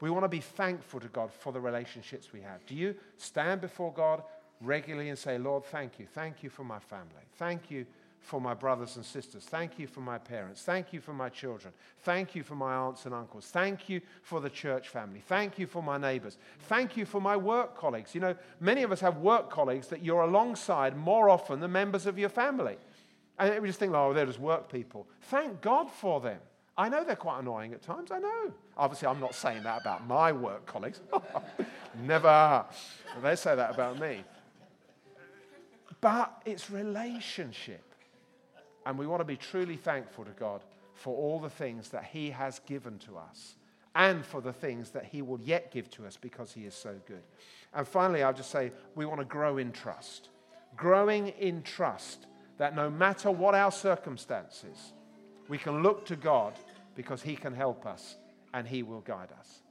We 0.01 0.10
want 0.10 0.23
to 0.23 0.29
be 0.29 0.39
thankful 0.39 0.99
to 0.99 1.08
God 1.08 1.32
for 1.32 1.51
the 1.51 1.60
relationships 1.60 2.32
we 2.32 2.41
have. 2.41 2.65
Do 2.65 2.75
you 2.75 2.95
stand 3.17 3.62
before 3.62 3.91
God 3.91 4.23
regularly 4.62 5.10
and 5.10 5.17
say, 5.17 5.38
Lord, 5.38 5.65
thank 5.65 6.00
you. 6.00 6.08
Thank 6.13 6.43
you 6.43 6.50
for 6.50 6.63
my 6.63 6.80
family. 6.80 7.26
Thank 7.38 7.72
you 7.72 7.86
for 8.19 8.41
my 8.41 8.54
brothers 8.54 8.95
and 8.95 9.06
sisters. 9.06 9.45
Thank 9.45 9.80
you 9.80 9.88
for 9.88 10.02
my 10.02 10.17
parents. 10.17 10.62
Thank 10.62 10.93
you 10.93 11.00
for 11.00 11.13
my 11.13 11.30
children. 11.30 11.74
Thank 12.02 12.36
you 12.36 12.43
for 12.43 12.56
my 12.56 12.74
aunts 12.74 13.06
and 13.06 13.13
uncles. 13.13 13.45
Thank 13.45 13.89
you 13.89 14.02
for 14.22 14.41
the 14.41 14.50
church 14.50 14.89
family. 14.89 15.24
Thank 15.26 15.58
you 15.58 15.67
for 15.67 15.82
my 15.82 15.98
neighbors. 15.98 16.38
Thank 16.62 16.98
you 16.98 17.06
for 17.06 17.22
my 17.22 17.38
work 17.38 17.78
colleagues. 17.78 18.13
You 18.13 18.22
know, 18.22 18.36
many 18.60 18.84
of 18.84 18.91
us 18.91 19.00
have 19.00 19.17
work 19.17 19.50
colleagues 19.50 19.88
that 19.88 20.04
you're 20.04 20.22
alongside 20.22 20.98
more 20.98 21.30
often 21.30 21.60
than 21.60 21.72
members 21.72 22.06
of 22.06 22.19
your 22.19 22.30
family. 22.30 22.78
And 23.38 23.62
we 23.62 23.69
just 23.69 23.80
think, 23.80 23.93
oh, 23.93 24.13
they're 24.13 24.26
just 24.26 24.39
work 24.39 24.72
people. 24.72 25.08
Thank 25.22 25.62
God 25.62 25.89
for 25.89 26.19
them. 26.19 26.39
I 26.78 26.88
know 26.88 27.04
they're 27.04 27.15
quite 27.15 27.39
annoying 27.39 27.74
at 27.74 27.82
times. 27.82 28.12
I 28.12 28.19
know. 28.19 28.54
Obviously, 28.78 29.08
I'm 29.08 29.19
not 29.19 29.36
saying 29.36 29.63
that 29.63 29.82
about 29.82 30.08
my 30.08 30.32
work 30.32 30.65
colleagues. 30.65 31.02
Never. 32.04 32.65
They 33.22 33.36
say 33.36 33.56
that 33.56 33.74
about 33.74 34.00
me. 34.00 34.24
But 36.01 36.41
it's 36.45 36.69
relationship. 36.69 37.83
And 38.85 38.97
we 38.97 39.07
want 39.07 39.21
to 39.21 39.25
be 39.25 39.35
truly 39.35 39.75
thankful 39.75 40.25
to 40.25 40.31
God 40.31 40.62
for 40.93 41.15
all 41.15 41.39
the 41.39 41.49
things 41.49 41.89
that 41.89 42.05
He 42.05 42.31
has 42.31 42.59
given 42.59 42.97
to 42.99 43.17
us 43.17 43.55
and 43.95 44.25
for 44.25 44.41
the 44.41 44.53
things 44.53 44.91
that 44.91 45.05
He 45.05 45.21
will 45.21 45.39
yet 45.41 45.71
give 45.71 45.89
to 45.91 46.05
us 46.05 46.17
because 46.17 46.53
He 46.53 46.65
is 46.65 46.73
so 46.73 46.95
good. 47.05 47.23
And 47.73 47.88
finally, 47.88 48.23
I'll 48.23 48.33
just 48.33 48.51
say 48.51 48.71
we 48.95 49.05
want 49.05 49.19
to 49.19 49.25
grow 49.25 49.57
in 49.57 49.71
trust. 49.71 50.29
Growing 50.75 51.29
in 51.29 51.62
trust 51.63 52.25
that 52.57 52.75
no 52.75 52.89
matter 52.89 53.31
what 53.31 53.55
our 53.55 53.71
circumstances, 53.71 54.93
we 55.47 55.57
can 55.57 55.83
look 55.83 56.05
to 56.05 56.15
God 56.15 56.53
because 56.95 57.21
He 57.21 57.35
can 57.35 57.53
help 57.53 57.85
us 57.85 58.15
and 58.53 58.67
He 58.67 58.83
will 58.83 59.01
guide 59.01 59.29
us. 59.38 59.62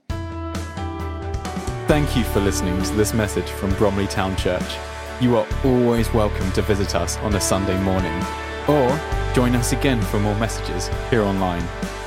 Thank 1.88 2.16
you 2.16 2.24
for 2.24 2.40
listening 2.40 2.82
to 2.82 2.94
this 2.94 3.14
message 3.14 3.48
from 3.50 3.72
Bromley 3.74 4.06
Town 4.06 4.36
Church. 4.36 4.76
You 5.20 5.36
are 5.36 5.46
always 5.64 6.14
welcome 6.14 6.52
to 6.52 6.62
visit 6.62 6.94
us 6.94 7.16
on 7.18 7.34
a 7.34 7.40
Sunday 7.40 7.76
morning 7.82 8.22
or 8.68 8.88
join 9.34 9.56
us 9.56 9.72
again 9.72 10.00
for 10.00 10.20
more 10.20 10.36
messages 10.36 10.88
here 11.10 11.22
online. 11.22 11.64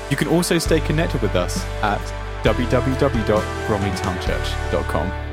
You 0.09 0.15
can 0.15 0.29
also 0.29 0.57
stay 0.59 0.79
connected 0.79 1.21
with 1.21 1.35
us 1.35 1.61
at 1.83 1.99
www.bromleytownchurch.com. 2.43 5.30